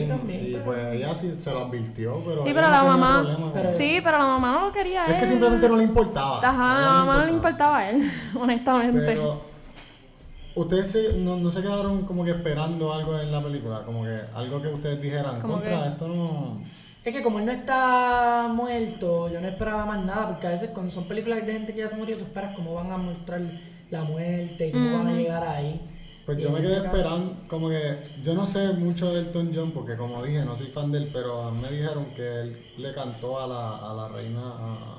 [0.08, 3.38] también, y pero- pues ella sí se lo advirtió, pero Sí, pero no la mamá.
[3.76, 5.16] Sí, pero la mamá no lo quería él.
[5.16, 6.38] Es que simplemente no le importaba.
[6.38, 9.02] Ajá, ella la mamá no le importaba a él, honestamente.
[9.06, 9.42] Pero
[10.56, 14.20] ustedes se- no, no se quedaron como que esperando algo en la película, como que
[14.34, 16.62] algo que ustedes dijeran, Como contra que- esto no.
[17.04, 20.72] Es que como él no está muerto, yo no esperaba más nada, porque a veces
[20.74, 23.42] cuando son películas de gente que ya se murió, tú esperas cómo van a mostrar
[23.92, 25.80] la muerte y cómo van a llegar ahí.
[26.26, 29.52] Pues Y yo me quedé caso- esperando, como que yo no sé mucho de Elton
[29.54, 32.92] John porque como dije, no soy fan de él, pero me dijeron que él le
[32.96, 34.98] cantó a la, a la reina, a,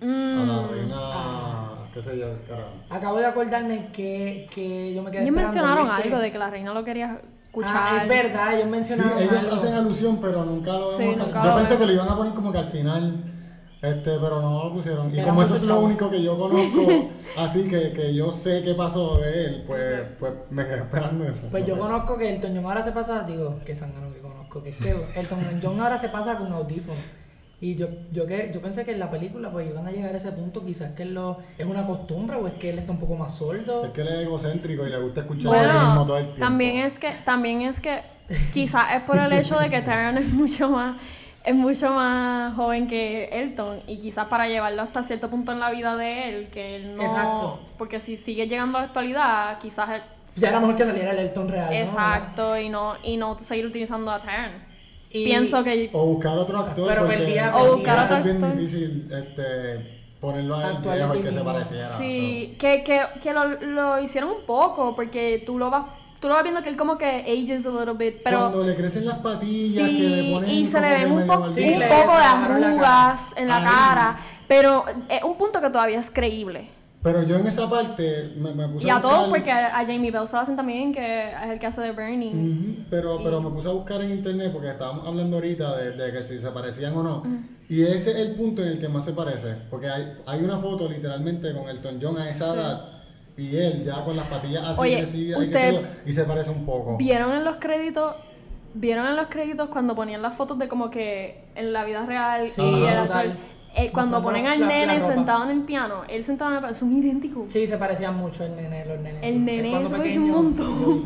[0.00, 0.48] a Mm.
[0.48, 2.70] la reina, qué sé yo, carajo.
[2.90, 6.38] Acabo de acordarme que, que yo me quedé Ellos esperando, mencionaron que- algo de que
[6.38, 7.72] la reina lo quería escuchar.
[7.76, 9.56] Ah, es verdad, ellos Sí, mencionaron ellos algo.
[9.56, 11.18] hacen alusión, pero nunca lo Sí, vemos.
[11.26, 11.80] nunca yo lo pensé vemos.
[11.80, 13.24] que lo iban a poner como que al final,
[13.80, 15.14] este, pero no lo pusieron.
[15.16, 18.74] Y como eso es lo único que yo conozco, así que, que yo sé qué
[18.74, 21.42] pasó de él, pues, pues me quedé esperando eso.
[21.50, 21.80] Pues no yo sé.
[21.80, 24.96] conozco que Elton John ahora se pasa, digo, que sangano que conozco, que es que
[25.20, 26.98] Elton John ahora se pasa con audífonos.
[27.64, 30.18] Y yo, yo, que, yo pensé que en la película pues iban a llegar a
[30.18, 32.98] ese punto, quizás que él lo, es una costumbre o es que él está un
[33.00, 33.86] poco más sordo.
[33.86, 36.24] Es que él es egocéntrico y le gusta escuchar a sí mismo Bueno, todo el
[36.24, 36.40] tiempo.
[36.40, 38.02] también es que, también es que
[38.52, 41.00] quizás es por el hecho de que Taron es mucho más,
[41.42, 45.70] es mucho más joven que Elton y quizás para llevarlo hasta cierto punto en la
[45.70, 47.60] vida de él, que él no, Exacto.
[47.78, 50.02] porque si sigue llegando a la actualidad, quizás él-
[50.36, 51.70] Ya era mejor que saliera el Elton real.
[51.70, 51.76] ¿no?
[51.76, 54.73] exacto y no y no seguir utilizando a Taron.
[55.14, 56.88] Y- Pienso que O buscar otro actor.
[56.88, 58.58] Pero porque perdía- O buscar va a ser otro bien actor.
[58.58, 60.76] difícil este, ponerlo a él
[61.14, 61.86] ti que se pareciera.
[61.98, 65.84] Sí, que, que, que lo, lo hicieron un poco, porque tú lo vas,
[66.18, 68.74] tú lo vas viendo que él como que ages a little bit, pero Cuando le
[68.74, 71.52] crecen las patillas, que le sí, ponen y se le ven un, po-.
[71.52, 74.16] Sí, un poco de la arrugas en la cara,
[74.48, 76.68] pero es un punto que todavía es creíble.
[77.04, 79.86] Pero yo en esa parte me, me puse Y a buscar- todos, porque a, a
[79.86, 82.84] Jamie Bell se lo hacen también, que es el que hace de Bernie.
[82.88, 86.24] Pero, pero me puse a buscar en internet porque estábamos hablando ahorita de, de que
[86.24, 87.22] si se parecían o no.
[87.68, 89.54] Y ese es el punto en el que más se parece.
[89.70, 92.88] Porque hay, hay una foto literalmente con Elton John a esa edad
[93.36, 96.48] y él ya con las patillas así Oye, crecidas y, usted- yo, y se parece
[96.50, 96.96] un poco.
[96.96, 98.14] ¿Vieron en los créditos?
[98.72, 102.48] ¿Vieron en los créditos cuando ponían las fotos de como que en la vida real
[102.48, 103.26] Sí, y el actor?
[103.74, 106.74] Eh, cuando ponen al la- nene sentado en el piano, él sentado en el piano,
[106.74, 107.52] son idénticos.
[107.52, 109.22] Sí, se parecían mucho el nene, los nenes.
[109.22, 109.38] El sí.
[109.40, 111.04] nene se parece un pequeño, montón.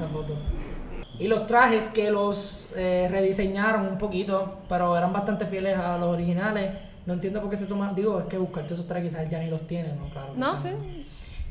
[1.18, 6.09] Y los trajes que los eh, rediseñaron un poquito, pero eran bastante fieles a los
[6.14, 6.70] originales.
[7.07, 7.94] No entiendo por qué se toman.
[7.94, 10.04] Digo, es que buscarte esos trajes quizás ya ni los tienen, ¿no?
[10.11, 10.35] Claro.
[10.37, 10.68] No, sí.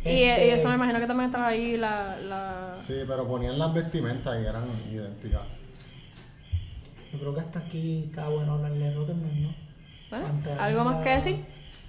[0.06, 2.15] Y, Este- y eso me imagino que también estaba ahí la...
[2.17, 2.75] la...
[2.86, 5.41] Sí, pero ponían las vestimentas y eran idénticas.
[7.12, 9.66] Yo creo que hasta aquí está bueno hablarle de Rotterdam, ¿no?
[10.10, 10.26] Bueno,
[10.60, 11.46] ¿algo más que decir?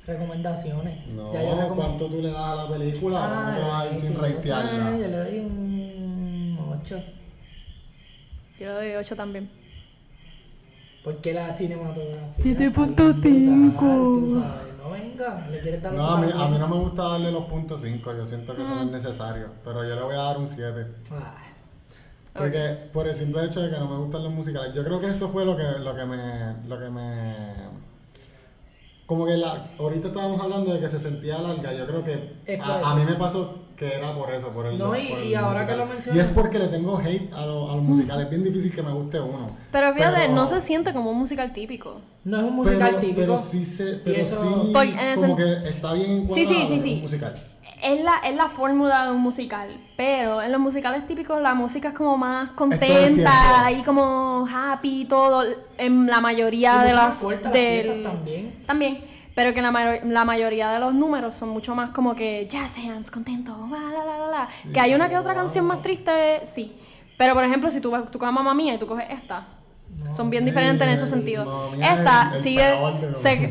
[0.07, 1.07] Recomendaciones.
[1.09, 3.19] No, Ya yo recom- ¿cuánto tú le das a la película?
[3.25, 4.91] Ah, ¿Cómo te vas a ir sin ratearla?
[4.93, 7.03] Yo le doy un 8.
[8.59, 9.49] Yo le doy 8 también.
[11.05, 12.45] Porque la cinematografía.
[12.45, 13.11] 7.5.
[13.11, 14.75] está bien brutal, tú sabes.
[14.83, 17.45] No venga, le quieres dar No, a mí, a mí no me gusta darle los
[17.45, 18.77] puntos 5, yo siento que eso Mm.
[18.77, 20.87] no es necesario, pero yo le voy a dar un 7.
[21.13, 21.35] Ah,
[22.35, 25.11] Porque por el simple hecho de que no me gustan los musicales, yo creo que
[25.11, 27.45] eso fue lo que, lo que me, lo que me,
[29.09, 32.91] como que la, ahorita estábamos hablando de que se sentía larga, yo creo que a,
[32.91, 35.35] a mí me pasó que era por eso, por el No, y- por el y
[35.37, 38.25] ahora que lo mencionas- Y es porque le tengo hate a, lo- a los musicales,
[38.25, 39.47] es bien difícil que me guste uno.
[39.71, 42.01] Pero fíjate, Pero- no se siente como un musical típico.
[42.25, 43.21] no es un musical pero, típico.
[43.21, 46.47] Pero sí, se, pero eso- sí Porque en el como que está bien encuadrado Sí,
[46.47, 46.95] sí, sí, sí.
[46.97, 47.35] un musical.
[47.81, 51.89] Es la, es la fórmula de un musical, pero en los musicales típicos la música
[51.89, 55.45] es como más contenta y como happy todo
[55.77, 58.53] en la mayoría Y de las cortas las piezas también.
[58.67, 58.99] también,
[59.39, 62.77] pero que la, mayo- la mayoría de los números son mucho más como que jazz
[62.79, 64.49] hands, contento, la, la, la, la.
[64.73, 66.75] Que hay una que otra canción más triste, sí.
[67.17, 69.47] Pero por ejemplo, si tú, tú coges Mamma Mía y tú coges esta,
[70.17, 71.71] son bien diferentes en ese sentido.
[71.77, 73.49] Mía es Esta el- el sigue, se,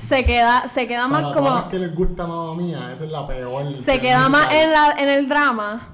[0.00, 3.24] se queda, se queda más Para como, que les gusta Mamma Mía, esa es la
[3.24, 3.70] peor.
[3.70, 5.90] se queda más en, la, en el drama,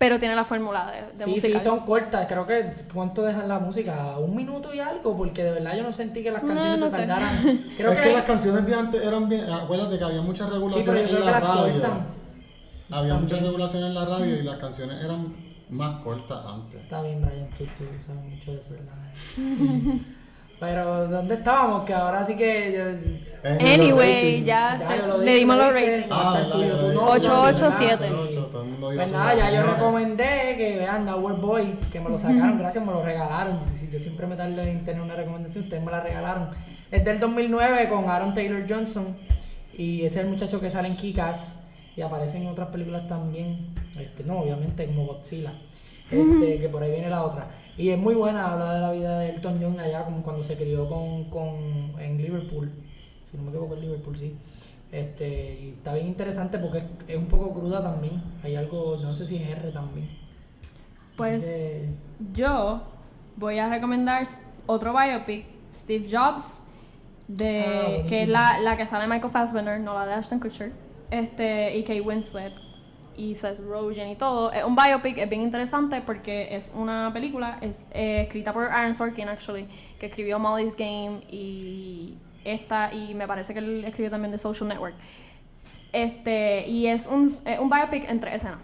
[0.00, 1.60] pero tiene la fórmula de, de Sí, musical.
[1.60, 2.26] sí, son cortas.
[2.26, 4.16] Creo que, ¿cuánto dejan la música?
[4.18, 6.96] Un minuto y algo, porque de verdad yo no sentí que las canciones no se
[6.96, 7.66] tardaran.
[7.76, 9.44] Creo es que, que, las canciones de antes eran bien.
[9.52, 11.72] Acuérdate que había muchas regulaciones en la radio.
[11.74, 12.06] cortan.
[12.90, 15.34] Había muchas regulaciones en la radio y las canciones eran
[15.68, 16.80] más cortas antes.
[16.80, 20.00] Está bien, Brian, tú, tú sabes mucho de eso, ¿verdad?
[20.60, 21.84] Pero, ¿dónde estábamos?
[21.84, 22.72] Que ahora sí que...
[22.72, 26.06] yo- Anyway, ya, Ya, te- yo lo le dimos lo los ratings.
[26.10, 26.56] Ah, Hasta el ¿verdad?
[26.58, 27.10] tuyo, Yo tú le no, dije.
[27.12, 27.48] Ocho, ¿verdad?
[27.54, 28.04] ocho, siete.
[28.04, 28.12] Sí.
[28.14, 31.74] Ocho, todo el mundo dio Pues sus nada, ya yo recomendé que vean Our Boy,
[31.90, 33.58] que me lo sacaron, gracias, me lo regalaron.
[33.60, 36.48] Yo, yo siempre me tardo en tener una recomendación, ustedes me la regalaron.
[36.90, 39.16] Es del 2009 con Aaron Taylor Johnson
[39.78, 41.54] y ese es el muchacho que sale en Kikas
[41.96, 43.68] y aparece en otras películas también.
[43.98, 45.52] Este, no, obviamente, como Godzilla,
[46.10, 47.46] este, que por ahí viene la otra.
[47.80, 50.54] Y es muy buena, habla de la vida de Elton John allá, como cuando se
[50.54, 52.70] crió con, con, en Liverpool,
[53.30, 54.36] si no me equivoco, en Liverpool, sí.
[54.92, 58.22] Este, y está bien interesante porque es, es un poco cruda también.
[58.42, 60.10] Hay algo, no sé si es R también.
[61.16, 61.78] Pues
[62.34, 62.82] yo
[63.36, 64.24] voy a recomendar
[64.66, 66.60] otro biopic, Steve Jobs,
[67.28, 70.70] de, Ah, que es la, la que sale Michael Fassbender, no la de Ashton Kutcher,
[71.10, 72.52] este, y Kate Winslet
[73.20, 74.50] y Seth Rogen y todo.
[74.52, 78.94] Es un biopic, es bien interesante porque es una película es, eh, escrita por Aaron
[78.94, 79.66] Sorkin, actually,
[79.98, 84.68] que escribió Molly's Game y esta, y me parece que él escribió también The Social
[84.68, 84.94] Network.
[85.92, 88.58] Este, y es un, un biopic en tres escenas.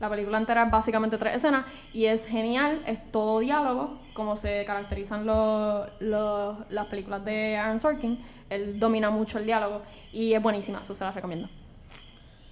[0.00, 4.64] La película entera es básicamente tres escenas y es genial, es todo diálogo, como se
[4.64, 8.18] caracterizan los- los- las películas de Aaron Sorkin.
[8.48, 11.48] Él domina mucho el diálogo y es buenísima, eso se las recomiendo.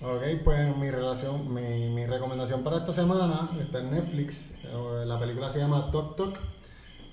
[0.00, 4.52] Ok, pues mi relación, mi, mi recomendación para esta semana está en Netflix.
[4.62, 6.38] Eh, La película se llama Tok Tok.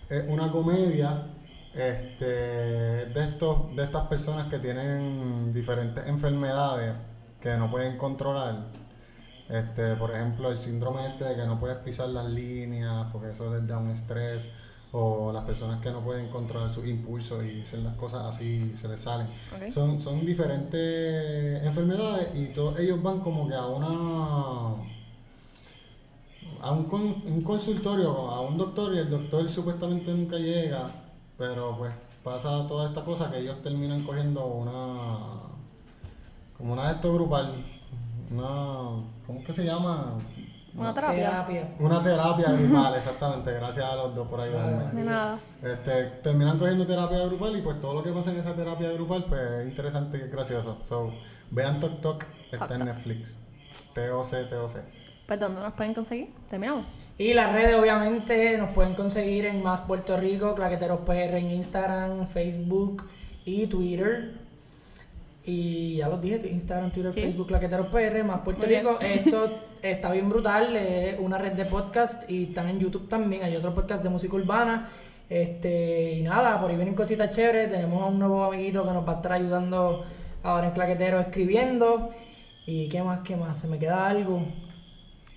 [0.09, 1.23] Es una comedia
[1.73, 6.93] este, de estos, de estas personas que tienen diferentes enfermedades
[7.41, 8.65] que no pueden controlar.
[9.49, 13.53] Este, por ejemplo, el síndrome este de que no puedes pisar las líneas porque eso
[13.53, 14.49] les da un estrés.
[14.95, 18.87] O las personas que no pueden controlar sus impulsos y hacen las cosas así, se
[18.87, 19.25] les salen.
[19.73, 24.75] Son, son diferentes enfermedades y todos ellos van como que a una
[26.61, 30.91] a un, con- un consultorio, a un doctor y el doctor supuestamente nunca llega,
[31.37, 31.91] pero pues
[32.23, 35.17] pasa toda esta cosa que ellos terminan cogiendo una
[36.57, 37.53] como una de estos grupal,
[38.31, 38.47] una
[39.27, 40.13] ¿cómo que se llama?
[40.75, 41.29] Una terapia.
[41.29, 41.67] terapia.
[41.79, 44.91] Una terapia grupal, exactamente, gracias a los dos por ayudarme.
[44.91, 45.37] De nada.
[45.61, 49.25] Este, terminan cogiendo terapia grupal y pues todo lo que pasa en esa terapia grupal
[49.25, 50.79] pues es interesante y es gracioso.
[50.83, 51.11] So,
[51.51, 52.85] vean Tok Tok, está en.
[52.85, 53.35] Netflix.
[53.93, 54.77] TOC, TOC.
[55.27, 56.29] Pues ¿dónde nos pueden conseguir?
[56.49, 56.85] Terminamos.
[57.17, 62.27] Y las redes, obviamente, nos pueden conseguir en Más Puerto Rico, Claqueteros PR en Instagram,
[62.27, 63.07] Facebook
[63.45, 64.33] y Twitter.
[65.45, 67.21] Y ya los dije, Instagram, Twitter, Sí.
[67.21, 68.83] Facebook, Claqueteros PR, Más Puerto Muy bien.
[68.85, 68.99] Rico.
[68.99, 69.49] Esto
[69.83, 73.43] está bien brutal, es una red de podcast y están en YouTube también.
[73.43, 74.89] Hay otro podcast de música urbana.
[75.29, 77.69] Este, y nada, por ahí vienen cositas chéveres.
[77.71, 80.05] Tenemos a un nuevo amiguito que nos va a estar ayudando
[80.43, 82.09] ahora en Claquetero escribiendo.
[82.65, 83.19] ¿Y qué más?
[83.21, 83.59] ¿Qué más?
[83.59, 84.41] ¿Se me queda algo?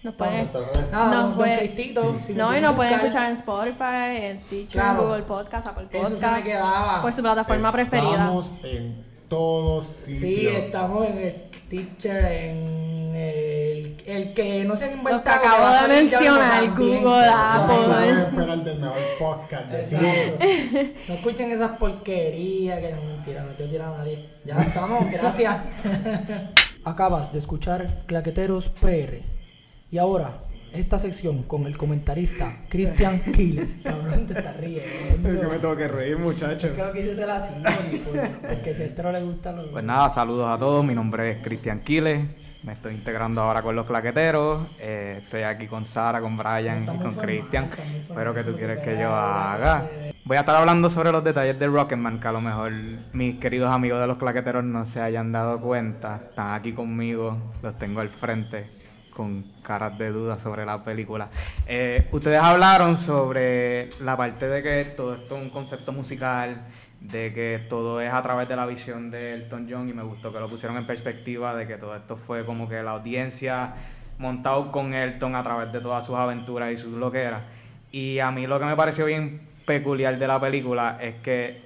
[0.02, 0.48] Nos pueden...
[0.92, 2.16] Nada, Nos don, don puede- Cristito.
[2.22, 5.02] si no, y nos pueden escuchar en Spotify, en Stitcher, Claro.
[5.06, 6.20] Google Podcast, Apple Eso Podcast.
[6.20, 7.02] se me quedaba.
[7.02, 8.11] Por su plataforma preferida.
[8.12, 10.20] Estamos en todos sitios.
[10.20, 13.65] Sí, estamos en Stitcher, en el,
[14.07, 15.37] el que no se han Lo que inventado.
[15.40, 16.71] acabo va a de mencionar.
[16.77, 17.77] Google, No Apple.
[17.87, 20.92] puedes esperar del mejor podcast de siempre.
[21.09, 24.29] No escuchen esas porquerías que no mentira, no quiero tirar a nadie.
[24.45, 25.57] Ya estamos, gracias.
[26.85, 29.19] Acabas de escuchar Claqueteros PR.
[29.90, 30.33] Y ahora,
[30.73, 33.78] esta sección con el comentarista Cristian Quiles.
[33.83, 35.28] Cabrón, te estás riendo.
[35.28, 36.70] Es que me tengo que reír, muchachos.
[36.74, 37.51] Creo que hice así,
[38.49, 40.85] porque si a este no le gusta lo Pues nada, saludos a todos.
[40.85, 42.20] Mi nombre es Cristian Quiles.
[42.67, 44.61] Me estoy integrando ahora con los claqueteros.
[44.81, 47.71] Eh, estoy aquí con Sara, con Brian y con Cristian.
[48.12, 49.89] Pero que tú quieres que yo haga.
[50.25, 52.73] Voy a estar hablando sobre los detalles de Rocketman, que a lo mejor
[53.12, 56.17] mis queridos amigos de los claqueteros no se hayan dado cuenta.
[56.17, 58.67] Están aquí conmigo, los tengo al frente
[59.17, 61.29] con caras de duda sobre la película.
[61.69, 66.61] Eh, ustedes hablaron sobre la parte de que todo esto es un concepto musical,
[67.01, 70.32] de que todo es a través de la visión de Elton John y me gustó
[70.32, 73.74] que lo pusieron en perspectiva de que todo esto fue como que la audiencia
[74.18, 77.42] montado con Elton a través de todas sus aventuras y sus loqueras.
[77.92, 81.61] Y a mí lo que me pareció bien peculiar de la película es que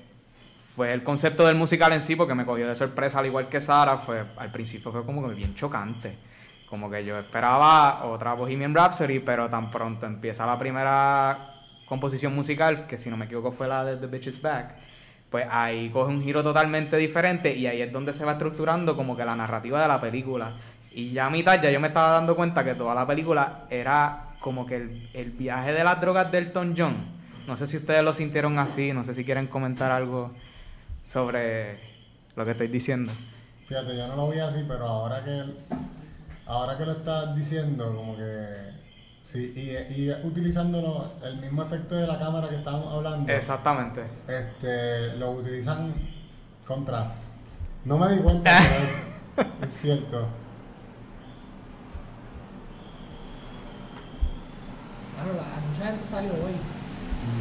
[0.57, 3.61] fue el concepto del musical en sí, porque me cogió de sorpresa, al igual que
[3.61, 6.17] Sara, fue, al principio fue como que bien chocante.
[6.69, 11.57] Como que yo esperaba otra Bohemian Rhapsody, pero tan pronto empieza la primera
[11.87, 14.77] composición musical, que si no me equivoco fue la de The Bitch is Back,
[15.31, 19.17] pues ahí coge un giro totalmente diferente y ahí es donde se va estructurando como
[19.17, 20.53] que la narrativa de la película.
[20.93, 24.25] Y ya a mitad ya yo me estaba dando cuenta que toda la película era
[24.41, 26.97] como que el, viaje de las drogas del Elton John.
[27.47, 30.33] No sé si ustedes lo sintieron así, no sé si quieren comentar algo
[31.05, 31.79] sobre
[32.35, 33.13] lo que estoy diciendo.
[33.69, 35.45] Fíjate, yo no lo vi así, pero ahora que
[36.47, 38.80] ahora que lo estás diciendo, como que
[39.31, 44.03] sí, y, y utilizándolo el mismo efecto de la cámara que estábamos hablando, Exactamente.
[44.29, 45.93] este, lo utilizan
[46.67, 47.13] contra.
[47.85, 50.27] No me di cuenta, pero es, es cierto.
[55.15, 56.53] Claro, la- mucha gente salió hoy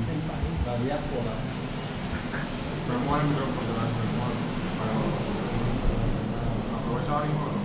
[0.07, 0.55] del país.
[0.65, 1.33] La diáspora.
[2.87, 3.83] Podemos el micrófono, se la
[6.79, 7.58] Aprovecha ahora mismo.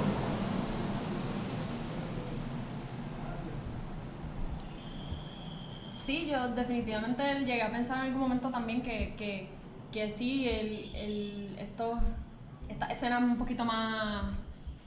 [6.05, 9.49] Sí, yo definitivamente llegué a pensar en algún momento también que, que,
[9.93, 11.99] que sí, el, el, estos,
[12.69, 14.25] estas escenas un poquito más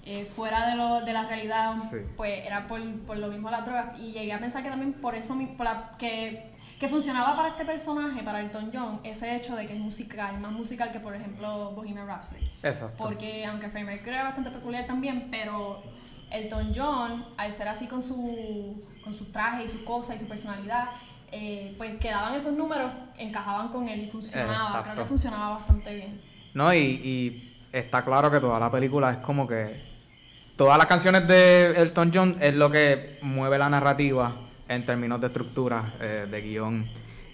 [0.05, 1.97] eh, fuera de, lo, de la realidad, Sí.
[2.15, 3.97] pues era por, por lo mismo las drogas.
[3.99, 7.65] Y llegué a pensar que también por eso, por la- que, que funcionaba para este
[7.65, 11.72] personaje, para Elton John, ese hecho de que es musical, más musical que por ejemplo
[11.72, 12.45] Bohemian Rhapsody.
[12.61, 12.95] Exacto.
[13.03, 15.82] Porque aunque Freddie Mercury era bastante peculiar también, pero
[16.30, 20.26] Elton John, al ser así con su, con su traje y su cosa y su
[20.28, 20.89] personalidad,
[21.32, 24.53] eh, pues quedaban esos números, encajaban con él y funcionaba.
[24.53, 24.84] Exacto.
[24.84, 26.22] Creo que funcionaba bastante bien.
[26.53, 29.82] No, y, y está claro que toda la película es como que.
[30.58, 34.34] Todas las canciones de Elton John es lo que mueve la narrativa
[34.68, 36.86] en términos de estructura, eh, de guion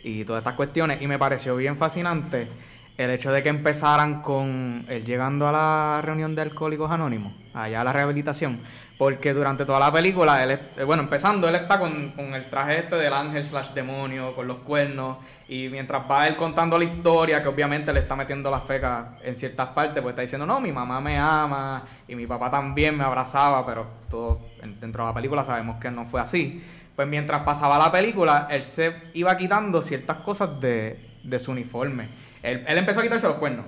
[0.03, 1.01] y todas estas cuestiones.
[1.01, 2.49] Y me pareció bien fascinante
[2.97, 7.81] el hecho de que empezaran con él llegando a la reunión de Alcohólicos Anónimos, allá
[7.81, 8.59] a la rehabilitación.
[8.95, 12.77] Porque durante toda la película, él, eh, bueno, empezando, él está con, con el traje
[12.79, 15.17] este del ángel slash demonio, con los cuernos,
[15.49, 19.35] y mientras va él contando la historia, que obviamente le está metiendo la feca en
[19.35, 23.03] ciertas partes, pues está diciendo, no, mi mamá me ama, y mi papá también me
[23.03, 26.63] abrazaba, pero todo en- dentro de la película sabemos que no fue así.
[26.95, 32.07] Pues mientras pasaba la película, él se iba quitando ciertas cosas de, de su uniforme.
[32.43, 33.65] Él, empezó a quitarse los cuernos.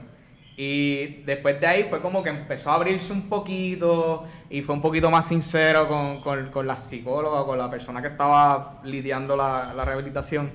[0.57, 4.81] Y después de ahí fue como que empezó a abrirse un poquito y fue un
[4.81, 9.73] poquito más sincero con, con, con la psicóloga, con la persona que estaba lidiando la,
[9.75, 10.49] la rehabilitación.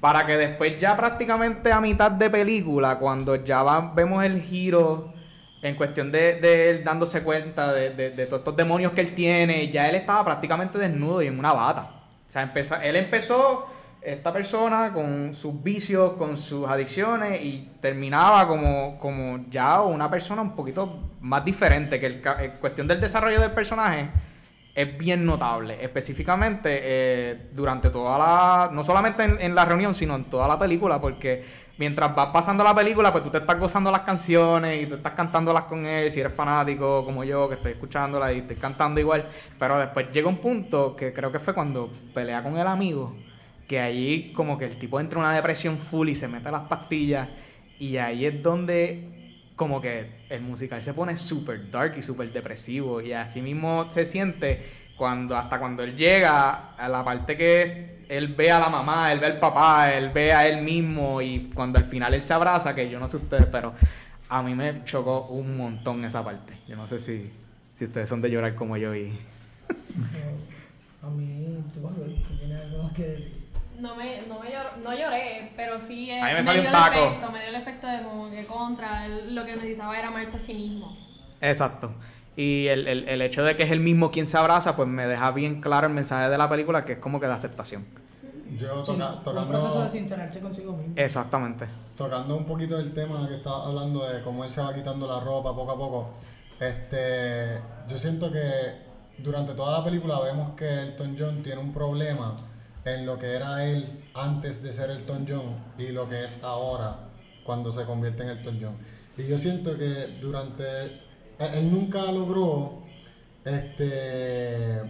[0.00, 5.12] Para que después ya prácticamente a mitad de película, cuando ya va- vemos el giro
[5.62, 9.14] en cuestión de, de él dándose cuenta de, de- de todos estos demonios que él
[9.14, 11.90] tiene, ya él estaba prácticamente desnudo y en una bata.
[12.26, 13.66] O sea, empezó, él empezó,
[14.02, 20.42] esta persona, con sus vicios, con sus adicciones y terminaba como, como ya una persona
[20.42, 24.08] un poquito más diferente, que el, en cuestión del desarrollo del personaje
[24.74, 30.14] es bien notable, específicamente eh, durante toda la, no solamente en, en la reunión, sino
[30.14, 31.44] en toda la película, porque
[31.76, 35.12] mientras vas pasando la película, pues tú te estás gozando las canciones y tú estás
[35.12, 39.28] cantándolas con él, si eres fanático como yo, que estoy escuchándolas y estoy cantando igual,
[39.58, 43.14] pero después llega un punto que creo que fue cuando pelea con el amigo,
[43.70, 46.62] que allí como que el tipo entra en una depresión full y se mete las
[46.62, 47.28] pastillas
[47.78, 49.00] y ahí es donde
[49.54, 54.04] como que el musical se pone súper dark y súper depresivo y así mismo se
[54.06, 54.60] siente
[54.96, 59.20] cuando hasta cuando él llega a la parte que él ve a la mamá, él
[59.20, 62.74] ve al papá, él ve a él mismo y cuando al final él se abraza,
[62.74, 63.72] que yo no sé ustedes, pero
[64.30, 66.54] a mí me chocó un montón esa parte.
[66.66, 67.30] Yo no sé si,
[67.72, 69.12] si ustedes son de llorar como yo y...
[71.02, 73.39] A mí, tú vas a que decir.
[73.80, 76.60] No me, no me llor- no lloré, pero sí eh, A mí me me, salió
[76.62, 76.98] dio un el taco.
[77.06, 80.36] efecto, me dio el efecto de como que contra, él lo que necesitaba era amarse
[80.36, 80.96] a sí mismo.
[81.40, 81.90] Exacto.
[82.36, 85.06] Y el, el- el hecho de que es el mismo quien se abraza, pues me
[85.06, 87.86] deja bien claro el mensaje de la película, que es como que de aceptación.
[88.58, 90.92] Yo Sí, toca- un proceso de tocando, sincerarse consigo mismo.
[90.96, 91.66] Exactamente.
[91.96, 95.20] tocando un poquito el tema que estaba hablando de cómo él se va quitando la
[95.20, 96.10] ropa poco a poco,
[96.58, 97.58] este,
[97.88, 98.40] yo siento que
[99.18, 102.36] durante toda la película vemos que Elton John tiene un problema
[102.84, 106.96] en lo que era él antes de ser Elton John y lo que es ahora
[107.44, 108.76] cuando se convierte en Elton John.
[109.18, 111.00] Y yo siento que durante él,
[111.38, 112.80] él nunca logró
[113.44, 114.80] este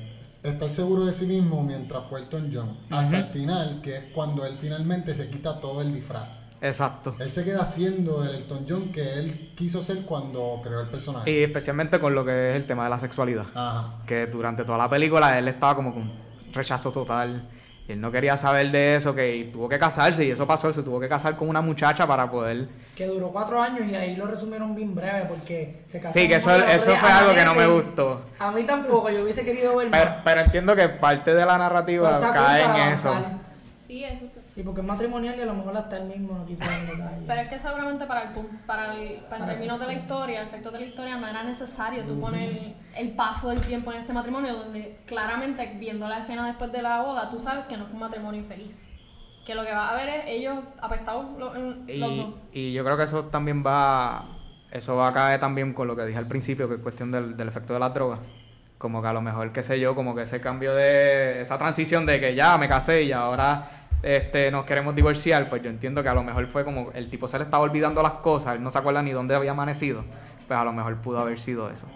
[0.43, 4.45] estar seguro de sí mismo mientras fue Elton John hasta el final, que es cuando
[4.47, 6.43] él finalmente se quita todo el disfraz.
[6.63, 7.17] Exacto.
[7.19, 11.31] Él se queda siendo el Elton John que él quiso ser cuando creó el personaje.
[11.31, 13.47] Y especialmente con lo que es el tema de la sexualidad.
[13.55, 13.95] Ajá.
[14.07, 16.13] Que durante toda la película él estaba como con un
[16.53, 17.43] rechazo total.
[17.91, 20.85] Y él no quería saber de eso, que tuvo que casarse y eso pasó, se
[20.85, 22.69] tuvo que casar con una muchacha para poder...
[22.95, 26.13] Que duró cuatro años y ahí lo resumieron bien breve porque se casaron.
[26.13, 28.23] Sí, que eso, eso fue algo que no me gustó.
[28.39, 30.19] A mí tampoco, yo hubiese querido ver Pero, más.
[30.23, 33.13] pero entiendo que parte de la narrativa cae en eso.
[33.89, 36.45] Sí, eso está- Y porque es matrimonial y a lo mejor hasta él mismo no
[36.45, 37.25] quiso dar detalles.
[37.27, 38.29] Pero es que seguramente para el
[38.67, 41.27] para el, para el Para término de la historia, el efecto de la historia, no
[41.27, 46.19] era necesario tú poner el paso del tiempo en este matrimonio, donde claramente viendo la
[46.19, 48.87] escena después de la boda, tú sabes que no fue un matrimonio infeliz.
[49.47, 52.35] Que lo que va a ver es ellos apestados lo- en- los dos.
[52.53, 54.27] Y, y yo creo que eso también va
[54.71, 57.37] eso va a caer también con lo que dije al principio, que es cuestión del,
[57.37, 58.21] del efecto de las drogas.
[58.79, 62.07] Como que a lo mejor, qué sé yo, como que ese cambio de esa transición
[62.07, 63.69] de que ya me casé y ahora
[64.03, 67.29] este, nos queremos divorciar, pues yo entiendo que a lo mejor fue como el tipo
[67.29, 70.05] se le estaba olvidando las cosas, él no se acuerda ni dónde había amanecido,
[70.47, 71.87] pues a lo mejor pudo haber sido eso.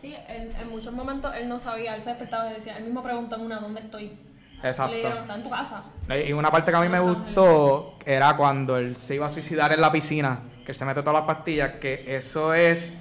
[0.00, 3.02] Sí, en, en muchos momentos él no sabía, él se despertaba y decía, él mismo
[3.02, 4.04] preguntó en una, ¿dónde estoy?
[4.04, 4.94] Y le Exacto.
[4.96, 5.82] dijeron, está en tu casa.
[6.26, 9.72] Y una parte que a mí me gustó era cuando él se iba a suicidar
[9.72, 12.94] en la piscina, que él se mete todas las pastillas, que eso es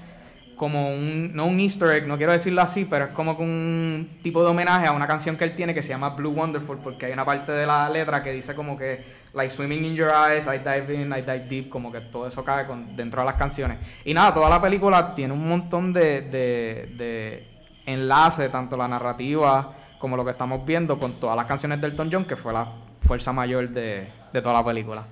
[0.59, 4.43] como un, no un easter egg, no quiero decirlo así, pero es como un tipo
[4.43, 7.13] de homenaje a una canción que él tiene que se llama Blue Wonderful, porque hay
[7.13, 10.57] una parte de la letra que dice como que, like swimming in your eyes, I
[10.57, 13.77] dive in, I dive deep, como que todo eso cae con, dentro de las canciones.
[14.03, 17.47] Y nada, toda la película tiene un montón de, de, de
[17.85, 22.09] enlace, tanto la narrativa como lo que estamos viendo con todas las canciones de Elton
[22.11, 22.67] John, que fue la
[23.05, 25.03] fuerza mayor de, de toda la película.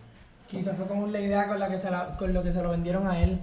[0.50, 2.70] Quizás fue como la idea con la que se la- con lo que se lo
[2.70, 3.40] vendieron a él.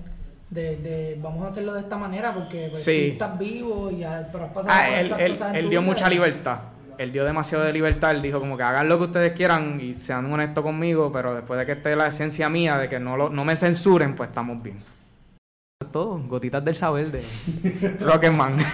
[0.54, 3.06] De, de vamos a hacerlo de esta manera porque pues, Sí.
[3.08, 5.64] tú estás vivo y ya, pero has pasado Ah, por él, él- cosas en él
[5.64, 5.90] tu dio vida.
[5.90, 6.58] mucha libertad.
[6.96, 8.12] Él dio demasiado de libertad.
[8.12, 11.58] Él dijo como que hagan lo que ustedes quieran y sean honestos conmigo, pero después
[11.58, 14.62] de que esté la esencia mía, de que no, lo, no me censuren, pues estamos
[14.62, 14.76] bien.
[14.76, 16.18] Eso es todo.
[16.20, 17.24] Gotitas del saber de
[18.00, 18.56] Rocketman.